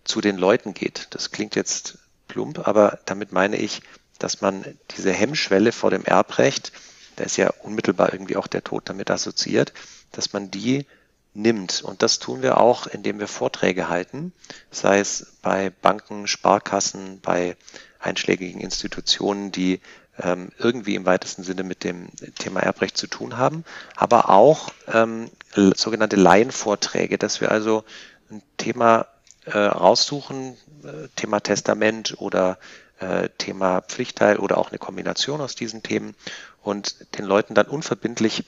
zu 0.03 0.21
den 0.21 0.37
Leuten 0.37 0.73
geht. 0.73 1.07
Das 1.11 1.31
klingt 1.31 1.55
jetzt 1.55 1.99
plump, 2.27 2.67
aber 2.67 2.99
damit 3.05 3.31
meine 3.31 3.57
ich, 3.57 3.81
dass 4.19 4.41
man 4.41 4.65
diese 4.95 5.11
Hemmschwelle 5.11 5.71
vor 5.71 5.91
dem 5.91 6.05
Erbrecht 6.05 6.71
da 7.15 7.23
ist 7.23 7.37
ja 7.37 7.51
unmittelbar 7.61 8.13
irgendwie 8.13 8.37
auch 8.37 8.47
der 8.47 8.63
Tod 8.63 8.89
damit 8.89 9.11
assoziiert, 9.11 9.73
dass 10.11 10.33
man 10.33 10.51
die 10.51 10.85
nimmt. 11.33 11.81
Und 11.83 12.01
das 12.03 12.19
tun 12.19 12.41
wir 12.41 12.57
auch, 12.57 12.87
indem 12.87 13.19
wir 13.19 13.27
Vorträge 13.27 13.89
halten, 13.89 14.33
sei 14.71 14.99
es 14.99 15.37
bei 15.41 15.69
Banken, 15.69 16.27
Sparkassen, 16.27 17.19
bei 17.21 17.55
einschlägigen 17.99 18.61
Institutionen, 18.61 19.51
die 19.51 19.79
ähm, 20.19 20.51
irgendwie 20.59 20.95
im 20.95 21.05
weitesten 21.05 21.43
Sinne 21.43 21.63
mit 21.63 21.83
dem 21.83 22.09
Thema 22.37 22.59
Erbrecht 22.59 22.97
zu 22.97 23.07
tun 23.07 23.37
haben, 23.37 23.63
aber 23.95 24.29
auch 24.29 24.71
ähm, 24.87 25.31
sogenannte 25.55 26.15
Laienvorträge, 26.15 27.17
dass 27.17 27.41
wir 27.41 27.51
also 27.51 27.83
ein 28.29 28.41
Thema 28.57 29.07
äh, 29.45 29.57
raussuchen, 29.57 30.57
äh, 30.83 31.07
Thema 31.15 31.39
Testament 31.39 32.15
oder 32.17 32.57
äh, 32.99 33.29
Thema 33.37 33.81
Pflichtteil 33.81 34.37
oder 34.37 34.57
auch 34.57 34.69
eine 34.69 34.79
Kombination 34.79 35.41
aus 35.41 35.55
diesen 35.55 35.83
Themen 35.83 36.15
und 36.61 37.17
den 37.17 37.25
Leuten 37.25 37.53
dann 37.53 37.67
unverbindlich 37.67 38.45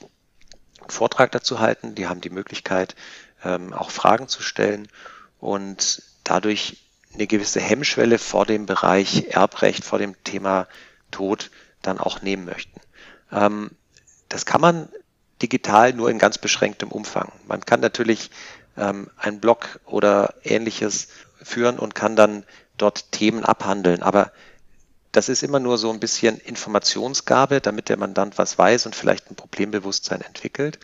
einen 0.81 0.89
Vortrag 0.89 1.31
dazu 1.31 1.59
halten. 1.59 1.95
Die 1.95 2.07
haben 2.07 2.21
die 2.21 2.29
Möglichkeit, 2.29 2.95
ähm, 3.43 3.73
auch 3.73 3.91
Fragen 3.91 4.27
zu 4.27 4.41
stellen 4.41 4.87
und 5.39 6.01
dadurch 6.23 6.77
eine 7.13 7.27
gewisse 7.27 7.59
Hemmschwelle 7.59 8.17
vor 8.17 8.45
dem 8.45 8.65
Bereich 8.65 9.27
Erbrecht, 9.29 9.85
vor 9.85 9.99
dem 9.99 10.21
Thema 10.23 10.67
Tod 11.11 11.51
dann 11.81 11.99
auch 11.99 12.21
nehmen 12.21 12.45
möchten. 12.45 12.79
Ähm, 13.31 13.71
das 14.29 14.45
kann 14.45 14.61
man 14.61 14.89
digital 15.41 15.93
nur 15.93 16.09
in 16.09 16.19
ganz 16.19 16.37
beschränktem 16.37 16.91
Umfang. 16.91 17.31
Man 17.47 17.61
kann 17.61 17.79
natürlich 17.79 18.31
ähm, 18.77 19.09
einen 19.17 19.39
Blog 19.39 19.79
oder 19.85 20.35
ähnliches 20.43 21.07
führen 21.41 21.77
und 21.79 21.95
kann 21.95 22.15
dann 22.15 22.43
dort 22.77 23.11
Themen 23.11 23.43
abhandeln, 23.43 24.01
aber 24.01 24.31
das 25.11 25.29
ist 25.29 25.43
immer 25.43 25.59
nur 25.59 25.77
so 25.77 25.91
ein 25.91 26.01
bisschen 26.01 26.37
Informationsgabe, 26.39 27.61
damit 27.61 27.87
der 27.87 27.97
Mandant 27.97 28.37
was 28.37 28.57
weiß 28.57 28.85
und 28.85 28.95
vielleicht 28.95 29.31
ein 29.31 29.35
Problembewusstsein 29.35 30.21
entwickelt. 30.21 30.79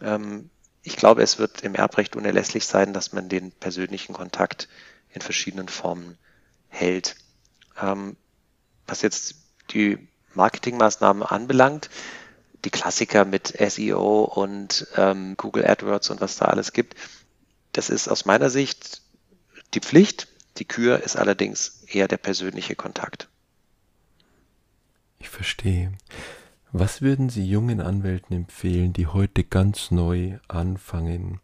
Ähm, 0.00 0.48
ich 0.82 0.96
glaube, 0.96 1.22
es 1.22 1.38
wird 1.38 1.62
im 1.62 1.74
Erbrecht 1.74 2.16
unerlässlich 2.16 2.66
sein, 2.66 2.94
dass 2.94 3.12
man 3.12 3.28
den 3.28 3.50
persönlichen 3.50 4.14
Kontakt 4.14 4.68
in 5.10 5.20
verschiedenen 5.20 5.68
Formen 5.68 6.16
hält. 6.68 7.16
Ähm, 7.80 8.16
was 8.86 9.02
jetzt 9.02 9.34
die 9.72 9.98
Marketingmaßnahmen 10.34 11.22
anbelangt, 11.22 11.90
die 12.64 12.70
Klassiker 12.70 13.24
mit 13.24 13.54
SEO 13.58 14.24
und 14.24 14.86
ähm, 14.96 15.36
Google 15.36 15.66
AdWords 15.66 16.10
und 16.10 16.20
was 16.20 16.36
da 16.36 16.46
alles 16.46 16.72
gibt, 16.72 16.96
das 17.72 17.90
ist 17.90 18.08
aus 18.08 18.24
meiner 18.24 18.50
Sicht 18.50 19.02
die 19.74 19.80
Pflicht. 19.80 20.28
Die 20.58 20.64
Kür 20.64 21.02
ist 21.02 21.16
allerdings 21.16 21.84
eher 21.86 22.08
der 22.08 22.16
persönliche 22.16 22.74
Kontakt. 22.74 23.28
Ich 25.18 25.28
verstehe. 25.28 25.92
Was 26.72 27.02
würden 27.02 27.28
Sie 27.28 27.46
jungen 27.46 27.80
Anwälten 27.80 28.34
empfehlen, 28.34 28.92
die 28.92 29.06
heute 29.06 29.44
ganz 29.44 29.90
neu 29.90 30.38
anfangen? 30.48 31.40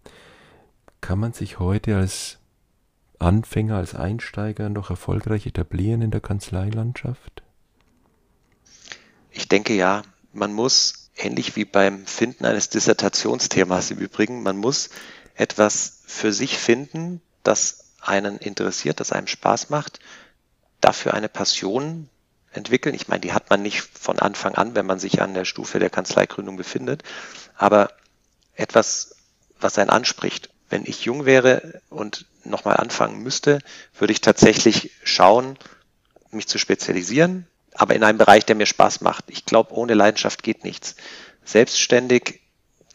Kann 1.00 1.18
man 1.18 1.32
sich 1.32 1.58
heute 1.58 1.96
als 1.96 2.38
Anfänger, 3.18 3.76
als 3.76 3.94
Einsteiger 3.94 4.68
noch 4.68 4.90
erfolgreich 4.90 5.46
etablieren 5.46 6.02
in 6.02 6.10
der 6.10 6.20
Kanzleilandschaft? 6.20 7.42
Ich 9.30 9.48
denke 9.48 9.74
ja, 9.74 10.02
man 10.32 10.52
muss, 10.52 11.01
ähnlich 11.16 11.56
wie 11.56 11.64
beim 11.64 12.06
Finden 12.06 12.44
eines 12.44 12.68
Dissertationsthemas 12.68 13.90
im 13.90 13.98
Übrigen, 13.98 14.42
man 14.42 14.56
muss 14.56 14.90
etwas 15.34 16.00
für 16.06 16.32
sich 16.32 16.58
finden, 16.58 17.20
das 17.42 17.84
einen 18.00 18.38
interessiert, 18.38 19.00
das 19.00 19.12
einem 19.12 19.26
Spaß 19.26 19.70
macht, 19.70 20.00
dafür 20.80 21.14
eine 21.14 21.28
Passion 21.28 22.08
entwickeln. 22.52 22.94
Ich 22.94 23.08
meine, 23.08 23.20
die 23.20 23.32
hat 23.32 23.50
man 23.50 23.62
nicht 23.62 23.80
von 23.80 24.18
Anfang 24.18 24.54
an, 24.54 24.74
wenn 24.74 24.86
man 24.86 24.98
sich 24.98 25.22
an 25.22 25.34
der 25.34 25.44
Stufe 25.44 25.78
der 25.78 25.90
Kanzleigründung 25.90 26.56
befindet, 26.56 27.02
aber 27.56 27.90
etwas, 28.54 29.16
was 29.60 29.78
einen 29.78 29.90
anspricht. 29.90 30.50
Wenn 30.68 30.84
ich 30.86 31.04
jung 31.04 31.24
wäre 31.24 31.80
und 31.90 32.26
nochmal 32.44 32.76
anfangen 32.76 33.22
müsste, 33.22 33.60
würde 33.98 34.12
ich 34.12 34.20
tatsächlich 34.20 34.90
schauen, 35.04 35.58
mich 36.30 36.48
zu 36.48 36.58
spezialisieren, 36.58 37.46
aber 37.74 37.94
in 37.94 38.04
einem 38.04 38.18
Bereich, 38.18 38.44
der 38.44 38.56
mir 38.56 38.66
Spaß 38.66 39.00
macht. 39.00 39.24
Ich 39.28 39.44
glaube, 39.44 39.72
ohne 39.72 39.94
Leidenschaft 39.94 40.42
geht 40.42 40.64
nichts. 40.64 40.96
Selbstständig 41.44 42.40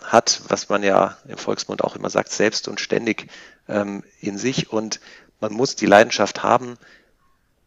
hat, 0.02 0.42
was 0.48 0.70
man 0.70 0.84
ja 0.84 1.18
im 1.28 1.38
Volksmund 1.38 1.84
auch 1.84 1.96
immer 1.96 2.10
sagt, 2.10 2.32
selbst 2.32 2.68
und 2.68 2.80
ständig 2.80 3.28
ähm, 3.68 4.04
in 4.20 4.38
sich 4.38 4.72
und 4.72 5.00
man 5.40 5.54
muss 5.54 5.76
die 5.76 5.86
Leidenschaft 5.86 6.44
haben, 6.44 6.78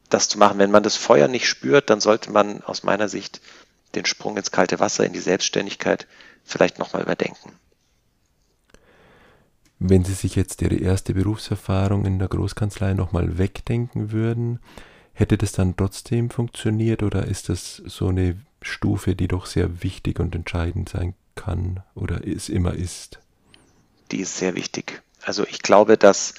das 0.09 0.29
zu 0.29 0.39
machen. 0.39 0.59
Wenn 0.59 0.71
man 0.71 0.83
das 0.83 0.97
Feuer 0.97 1.29
nicht 1.29 1.47
spürt, 1.47 1.91
dann 1.91 2.01
sollte 2.01 2.31
man 2.31 2.63
aus 2.63 2.83
meiner 2.83 3.09
Sicht 3.09 3.41
den 3.95 4.07
Sprung 4.07 4.37
ins 4.37 4.51
kalte 4.51 4.81
Wasser, 4.81 5.05
in 5.05 5.13
die 5.13 5.21
Selbstständigkeit 5.21 6.07
vielleicht 6.45 6.79
nochmal 6.79 7.03
überdenken. 7.03 7.53
Wenn 9.79 10.05
Sie 10.05 10.13
sich 10.13 10.37
jetzt 10.37 10.63
Ihre 10.63 10.77
erste 10.77 11.15
Berufserfahrung 11.15 12.05
in 12.05 12.19
der 12.19 12.29
Großkanzlei 12.29 12.95
nochmal 12.95 13.39
wegdenken 13.39 14.13
würden, 14.13 14.61
Hätte 15.21 15.37
das 15.37 15.53
dann 15.53 15.77
trotzdem 15.77 16.31
funktioniert 16.31 17.03
oder 17.03 17.27
ist 17.27 17.51
das 17.51 17.83
so 17.85 18.09
eine 18.09 18.41
Stufe, 18.63 19.15
die 19.15 19.29
doch 19.29 19.45
sehr 19.45 19.83
wichtig 19.83 20.19
und 20.19 20.35
entscheidend 20.35 20.89
sein 20.89 21.13
kann 21.35 21.83
oder 21.95 22.27
es 22.27 22.49
immer 22.49 22.73
ist? 22.73 23.19
Die 24.13 24.21
ist 24.21 24.39
sehr 24.39 24.55
wichtig. 24.55 25.03
Also 25.21 25.45
ich 25.47 25.61
glaube, 25.61 25.99
dass, 25.99 26.33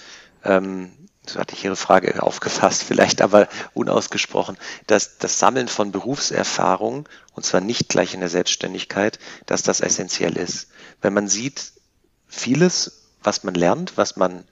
ähm, 0.44 0.92
so 1.28 1.40
hatte 1.40 1.54
ich 1.54 1.64
Ihre 1.64 1.76
Frage 1.76 2.24
aufgefasst, 2.24 2.82
vielleicht 2.82 3.22
aber 3.22 3.48
unausgesprochen, 3.76 4.58
dass 4.88 5.20
das 5.20 5.38
Sammeln 5.38 5.68
von 5.68 5.92
Berufserfahrung, 5.92 7.08
und 7.36 7.46
zwar 7.46 7.62
nicht 7.62 7.88
gleich 7.88 8.16
in 8.16 8.20
der 8.22 8.30
Selbstständigkeit, 8.30 9.20
dass 9.46 9.62
das 9.62 9.82
essentiell 9.82 10.36
ist. 10.38 10.70
Wenn 11.04 11.14
man 11.14 11.28
sieht, 11.28 11.74
vieles, 12.28 13.04
was 13.22 13.44
man 13.44 13.54
lernt, 13.54 13.96
was 13.96 14.16
man 14.16 14.44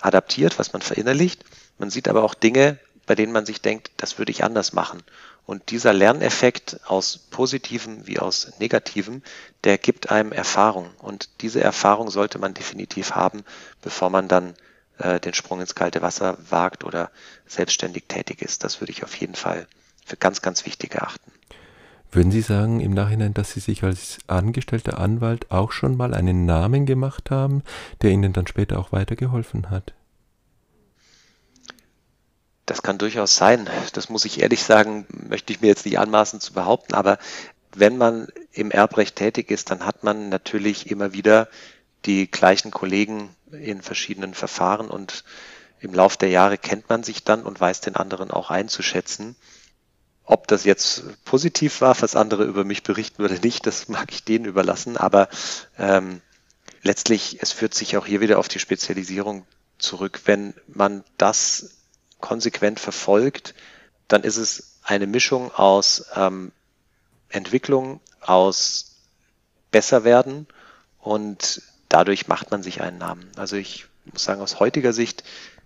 adaptiert, 0.00 0.58
was 0.58 0.72
man 0.72 0.80
verinnerlicht, 0.80 1.44
man 1.76 1.90
sieht 1.90 2.08
aber 2.08 2.24
auch 2.24 2.32
Dinge, 2.32 2.78
bei 3.06 3.14
denen 3.14 3.32
man 3.32 3.46
sich 3.46 3.60
denkt, 3.60 3.90
das 3.96 4.18
würde 4.18 4.32
ich 4.32 4.44
anders 4.44 4.72
machen. 4.72 5.02
Und 5.46 5.70
dieser 5.70 5.92
Lerneffekt 5.92 6.80
aus 6.86 7.18
positivem 7.18 8.06
wie 8.06 8.18
aus 8.18 8.52
negativem, 8.58 9.22
der 9.64 9.76
gibt 9.76 10.10
einem 10.10 10.32
Erfahrung. 10.32 10.88
Und 10.98 11.28
diese 11.42 11.60
Erfahrung 11.60 12.10
sollte 12.10 12.38
man 12.38 12.54
definitiv 12.54 13.12
haben, 13.12 13.44
bevor 13.82 14.08
man 14.08 14.28
dann 14.28 14.54
äh, 14.98 15.20
den 15.20 15.34
Sprung 15.34 15.60
ins 15.60 15.74
kalte 15.74 16.00
Wasser 16.00 16.38
wagt 16.48 16.84
oder 16.84 17.10
selbstständig 17.46 18.04
tätig 18.08 18.40
ist. 18.40 18.64
Das 18.64 18.80
würde 18.80 18.92
ich 18.92 19.04
auf 19.04 19.14
jeden 19.16 19.34
Fall 19.34 19.66
für 20.04 20.16
ganz, 20.16 20.40
ganz 20.40 20.64
wichtig 20.64 20.94
erachten. 20.94 21.30
Würden 22.10 22.30
Sie 22.30 22.42
sagen 22.42 22.80
im 22.80 22.92
Nachhinein, 22.92 23.34
dass 23.34 23.50
Sie 23.50 23.60
sich 23.60 23.82
als 23.82 24.18
angestellter 24.28 24.98
Anwalt 24.98 25.50
auch 25.50 25.72
schon 25.72 25.96
mal 25.96 26.14
einen 26.14 26.46
Namen 26.46 26.86
gemacht 26.86 27.30
haben, 27.30 27.64
der 28.02 28.12
Ihnen 28.12 28.32
dann 28.32 28.46
später 28.46 28.78
auch 28.78 28.92
weitergeholfen 28.92 29.68
hat? 29.68 29.94
Das 32.66 32.82
kann 32.82 32.98
durchaus 32.98 33.36
sein. 33.36 33.68
Das 33.92 34.08
muss 34.08 34.24
ich 34.24 34.40
ehrlich 34.40 34.62
sagen, 34.62 35.06
möchte 35.10 35.52
ich 35.52 35.60
mir 35.60 35.66
jetzt 35.68 35.84
nicht 35.84 35.98
anmaßen 35.98 36.40
zu 36.40 36.52
behaupten. 36.52 36.94
Aber 36.94 37.18
wenn 37.74 37.96
man 37.96 38.28
im 38.52 38.70
Erbrecht 38.70 39.16
tätig 39.16 39.50
ist, 39.50 39.70
dann 39.70 39.84
hat 39.84 40.04
man 40.04 40.28
natürlich 40.28 40.90
immer 40.90 41.12
wieder 41.12 41.48
die 42.06 42.30
gleichen 42.30 42.70
Kollegen 42.70 43.34
in 43.52 43.82
verschiedenen 43.82 44.34
Verfahren 44.34 44.88
und 44.88 45.24
im 45.80 45.92
Lauf 45.92 46.16
der 46.16 46.30
Jahre 46.30 46.56
kennt 46.56 46.88
man 46.88 47.02
sich 47.02 47.24
dann 47.24 47.42
und 47.42 47.60
weiß 47.60 47.82
den 47.82 47.96
anderen 47.96 48.30
auch 48.30 48.50
einzuschätzen. 48.50 49.36
Ob 50.24 50.48
das 50.48 50.64
jetzt 50.64 51.02
positiv 51.26 51.82
war, 51.82 52.00
was 52.00 52.16
andere 52.16 52.44
über 52.44 52.64
mich 52.64 52.82
berichten 52.82 53.22
oder 53.22 53.38
nicht, 53.38 53.66
das 53.66 53.88
mag 53.88 54.10
ich 54.10 54.24
denen 54.24 54.46
überlassen. 54.46 54.96
Aber 54.96 55.28
ähm, 55.78 56.22
letztlich, 56.82 57.38
es 57.42 57.52
führt 57.52 57.74
sich 57.74 57.98
auch 57.98 58.06
hier 58.06 58.22
wieder 58.22 58.38
auf 58.38 58.48
die 58.48 58.58
Spezialisierung 58.58 59.46
zurück. 59.76 60.22
Wenn 60.24 60.54
man 60.66 61.04
das 61.18 61.73
konsequent 62.24 62.80
verfolgt, 62.80 63.54
dann 64.08 64.22
ist 64.22 64.38
es 64.38 64.78
eine 64.82 65.06
Mischung 65.06 65.52
aus 65.52 66.06
ähm, 66.16 66.52
Entwicklung, 67.28 68.00
aus 68.22 68.96
Besserwerden 69.70 70.46
und 70.98 71.60
dadurch 71.90 72.26
macht 72.26 72.50
man 72.50 72.62
sich 72.62 72.80
einen 72.80 72.96
Namen. 72.96 73.30
Also 73.36 73.56
ich 73.56 73.88
muss 74.10 74.24
sagen, 74.24 74.40
aus 74.40 74.58
heutiger 74.58 74.94
Sicht 74.94 75.22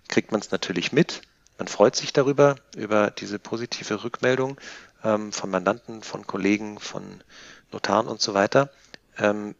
kriegt 0.09 0.33
man 0.33 0.41
es 0.41 0.51
natürlich 0.51 0.91
mit. 0.91 1.21
Man 1.57 1.69
freut 1.69 1.95
sich 1.95 2.11
darüber, 2.11 2.55
über 2.75 3.09
diese 3.09 3.39
positive 3.39 4.03
Rückmeldung 4.03 4.59
ähm, 5.01 5.31
von 5.31 5.49
Mandanten, 5.49 6.03
von 6.03 6.27
Kollegen, 6.27 6.77
von 6.77 7.23
Notaren 7.71 8.07
und 8.07 8.19
so 8.19 8.33
weiter. 8.33 8.69
Ähm, 9.17 9.55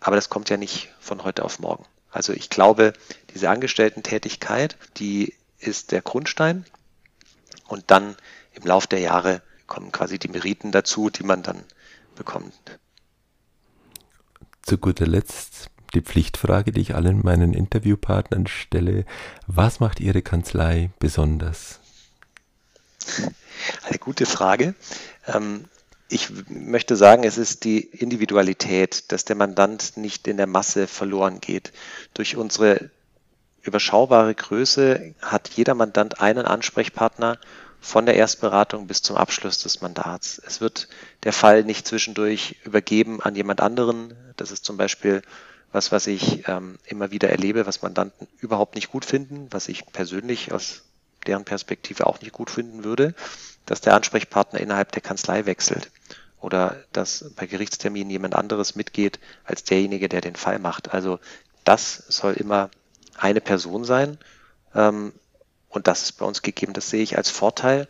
aber 0.00 0.16
das 0.16 0.30
kommt 0.30 0.48
ja 0.48 0.56
nicht 0.56 0.88
von 1.00 1.22
heute 1.22 1.44
auf 1.44 1.58
morgen. 1.58 1.84
Also 2.10 2.32
ich 2.32 2.48
glaube, 2.48 2.94
diese 3.34 3.50
Angestellten-Tätigkeit, 3.50 4.78
die 4.96 5.34
ist 5.60 5.92
der 5.92 6.02
Grundstein 6.02 6.64
und 7.68 7.90
dann 7.90 8.16
im 8.52 8.64
Lauf 8.64 8.86
der 8.86 9.00
Jahre 9.00 9.42
kommen 9.66 9.92
quasi 9.92 10.18
die 10.18 10.28
Meriten 10.28 10.72
dazu, 10.72 11.10
die 11.10 11.22
man 11.22 11.42
dann 11.42 11.62
bekommt. 12.16 12.78
Zu 14.62 14.78
guter 14.78 15.06
Letzt 15.06 15.70
die 15.94 16.02
Pflichtfrage, 16.02 16.72
die 16.72 16.80
ich 16.80 16.94
allen 16.94 17.20
meinen 17.24 17.54
Interviewpartnern 17.54 18.46
stelle. 18.46 19.04
Was 19.46 19.80
macht 19.80 20.00
Ihre 20.00 20.22
Kanzlei 20.22 20.90
besonders? 20.98 21.80
Eine 23.84 23.98
gute 23.98 24.26
Frage. 24.26 24.74
Ähm, 25.26 25.64
ich 26.08 26.28
möchte 26.48 26.96
sagen, 26.96 27.24
es 27.24 27.38
ist 27.38 27.64
die 27.64 27.80
Individualität, 27.80 29.10
dass 29.12 29.24
der 29.24 29.36
Mandant 29.36 29.96
nicht 29.96 30.26
in 30.26 30.36
der 30.36 30.46
Masse 30.46 30.86
verloren 30.86 31.40
geht. 31.40 31.72
Durch 32.14 32.36
unsere 32.36 32.90
überschaubare 33.62 34.34
Größe 34.34 35.14
hat 35.20 35.48
jeder 35.50 35.74
Mandant 35.74 36.20
einen 36.20 36.46
Ansprechpartner 36.46 37.38
von 37.80 38.06
der 38.06 38.14
Erstberatung 38.14 38.86
bis 38.86 39.02
zum 39.02 39.16
Abschluss 39.16 39.62
des 39.62 39.80
Mandats. 39.80 40.40
Es 40.46 40.60
wird 40.60 40.88
der 41.22 41.32
Fall 41.32 41.64
nicht 41.64 41.86
zwischendurch 41.86 42.56
übergeben 42.64 43.22
an 43.22 43.34
jemand 43.34 43.60
anderen. 43.60 44.14
Das 44.36 44.50
ist 44.50 44.64
zum 44.64 44.76
Beispiel 44.76 45.22
was, 45.72 45.92
was 45.92 46.06
ich 46.06 46.46
ähm, 46.48 46.78
immer 46.86 47.10
wieder 47.10 47.30
erlebe, 47.30 47.66
was 47.66 47.82
Mandanten 47.82 48.26
überhaupt 48.40 48.74
nicht 48.74 48.90
gut 48.90 49.04
finden, 49.04 49.46
was 49.50 49.68
ich 49.68 49.86
persönlich 49.86 50.52
aus 50.52 50.82
deren 51.26 51.44
Perspektive 51.44 52.06
auch 52.06 52.20
nicht 52.20 52.32
gut 52.32 52.50
finden 52.50 52.84
würde, 52.84 53.14
dass 53.66 53.80
der 53.80 53.94
Ansprechpartner 53.94 54.60
innerhalb 54.60 54.92
der 54.92 55.02
Kanzlei 55.02 55.46
wechselt 55.46 55.90
oder 56.40 56.82
dass 56.92 57.30
bei 57.36 57.46
Gerichtsterminen 57.46 58.10
jemand 58.10 58.34
anderes 58.34 58.74
mitgeht 58.74 59.20
als 59.44 59.64
derjenige, 59.64 60.08
der 60.08 60.22
den 60.22 60.36
Fall 60.36 60.58
macht. 60.58 60.92
Also 60.92 61.18
das 61.64 62.04
soll 62.08 62.34
immer 62.34 62.70
eine 63.20 63.40
Person 63.40 63.84
sein. 63.84 64.18
Ähm, 64.74 65.12
und 65.68 65.86
das 65.86 66.02
ist 66.02 66.12
bei 66.12 66.26
uns 66.26 66.42
gegeben. 66.42 66.72
Das 66.72 66.90
sehe 66.90 67.02
ich 67.02 67.16
als 67.16 67.30
Vorteil, 67.30 67.86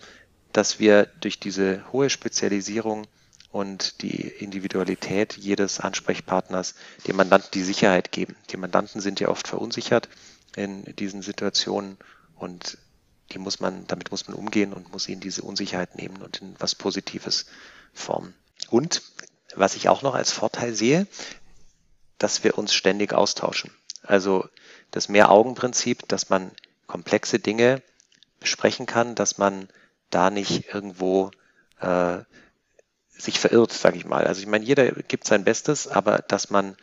dass 0.53 0.79
wir 0.79 1.07
durch 1.21 1.41
diese 1.41 1.83
hohe 1.93 2.11
Spezialisierung 2.11 3.07
und 3.53 4.03
die 4.03 4.21
Individualität 4.21 5.37
jedes 5.37 5.81
Ansprechpartners 5.81 6.75
dem 7.07 7.17
Mandanten 7.17 7.51
die 7.53 7.63
Sicherheit 7.63 8.13
geben. 8.13 8.37
Die 8.51 8.57
Mandanten 8.57 9.01
sind 9.01 9.19
ja 9.19 9.29
oft 9.29 9.49
verunsichert 9.49 10.09
in 10.57 10.85
diesen 10.97 11.23
Situationen 11.23 11.97
und 12.37 12.79
die 13.33 13.39
muss 13.39 13.61
man, 13.61 13.87
damit 13.87 14.11
muss 14.11 14.29
man 14.29 14.37
umgehen 14.37 14.73
und 14.73 14.93
muss 14.93 15.09
ihnen 15.09 15.21
diese 15.21 15.43
Unsicherheit 15.43 15.97
nehmen 15.97 16.17
und 16.23 16.43
in 16.43 16.55
was 16.59 16.75
Positives 16.75 17.47
formen. 17.93 18.35
Und 18.69 19.03
was 19.55 19.75
ich 19.75 19.89
auch 19.89 20.03
noch 20.03 20.15
als 20.15 20.33
Vorteil 20.33 20.75
sehe, 20.75 21.07
dass 22.19 22.45
wir 22.45 22.59
uns 22.59 22.75
ständig 22.75 23.13
austauschen. 23.13 23.71
Also 24.03 24.49
das 24.91 25.09
Mehr-Augen-Prinzip, 25.09 26.09
dass 26.09 26.31
man 26.31 26.51
komplexe 26.87 27.39
Dinge 27.39 27.83
besprechen 28.41 28.87
kann, 28.87 29.15
dass 29.15 29.39
man 29.39 29.69
da 30.11 30.31
nicht 30.31 30.75
irgendwo 30.75 31.31
äh, 31.81 32.19
sich 33.11 33.39
verirrt, 33.39 33.73
sage 33.73 33.97
ich 33.97 34.05
mal. 34.05 34.27
Also 34.27 34.41
ich 34.41 34.47
meine, 34.47 34.65
jeder 34.65 34.91
gibt 34.91 35.27
sein 35.27 35.45
Bestes, 35.45 35.87
aber 35.87 36.19
dass 36.19 36.51
man 36.51 36.77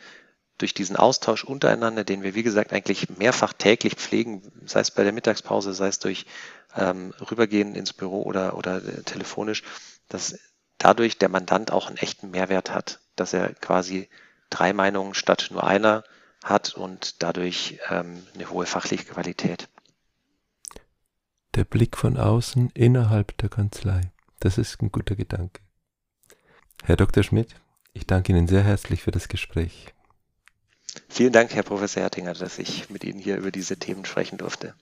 durch 0.56 0.74
diesen 0.74 0.96
Austausch 0.96 1.44
untereinander, 1.44 2.04
den 2.04 2.22
wir 2.22 2.34
wie 2.34 2.42
gesagt 2.42 2.72
eigentlich 2.72 3.08
mehrfach 3.16 3.52
täglich 3.52 3.94
pflegen, 3.94 4.42
sei 4.66 4.80
es 4.80 4.90
bei 4.90 5.04
der 5.04 5.12
Mittagspause, 5.12 5.72
sei 5.72 5.88
es 5.88 5.98
durch 6.00 6.26
ähm, 6.76 7.14
Rübergehen 7.30 7.74
ins 7.74 7.92
Büro 7.92 8.22
oder, 8.22 8.56
oder 8.56 8.78
äh, 8.78 9.02
telefonisch, 9.02 9.62
dass 10.08 10.38
dadurch 10.78 11.18
der 11.18 11.28
Mandant 11.28 11.70
auch 11.70 11.88
einen 11.88 11.96
echten 11.96 12.30
Mehrwert 12.30 12.72
hat, 12.72 13.00
dass 13.14 13.32
er 13.32 13.54
quasi 13.54 14.08
drei 14.50 14.72
Meinungen 14.72 15.14
statt 15.14 15.48
nur 15.50 15.64
einer 15.64 16.04
hat 16.44 16.74
und 16.74 17.22
dadurch 17.22 17.78
ähm, 17.90 18.26
eine 18.34 18.50
hohe 18.50 18.66
fachliche 18.66 19.04
Qualität. 19.04 19.68
Der 21.54 21.64
Blick 21.64 21.96
von 21.96 22.16
außen 22.16 22.70
innerhalb 22.74 23.36
der 23.38 23.48
Kanzlei, 23.48 24.12
das 24.40 24.58
ist 24.58 24.80
ein 24.80 24.92
guter 24.92 25.16
Gedanke. 25.16 25.60
Herr 26.84 26.96
Dr. 26.96 27.22
Schmidt, 27.22 27.54
ich 27.92 28.06
danke 28.06 28.32
Ihnen 28.32 28.46
sehr 28.46 28.62
herzlich 28.62 29.02
für 29.02 29.10
das 29.10 29.28
Gespräch. 29.28 29.92
Vielen 31.08 31.32
Dank, 31.32 31.54
Herr 31.54 31.62
Professor 31.62 32.02
Hertinger, 32.02 32.34
dass 32.34 32.58
ich 32.58 32.90
mit 32.90 33.04
Ihnen 33.04 33.18
hier 33.18 33.36
über 33.36 33.50
diese 33.50 33.76
Themen 33.76 34.04
sprechen 34.04 34.38
durfte. 34.38 34.74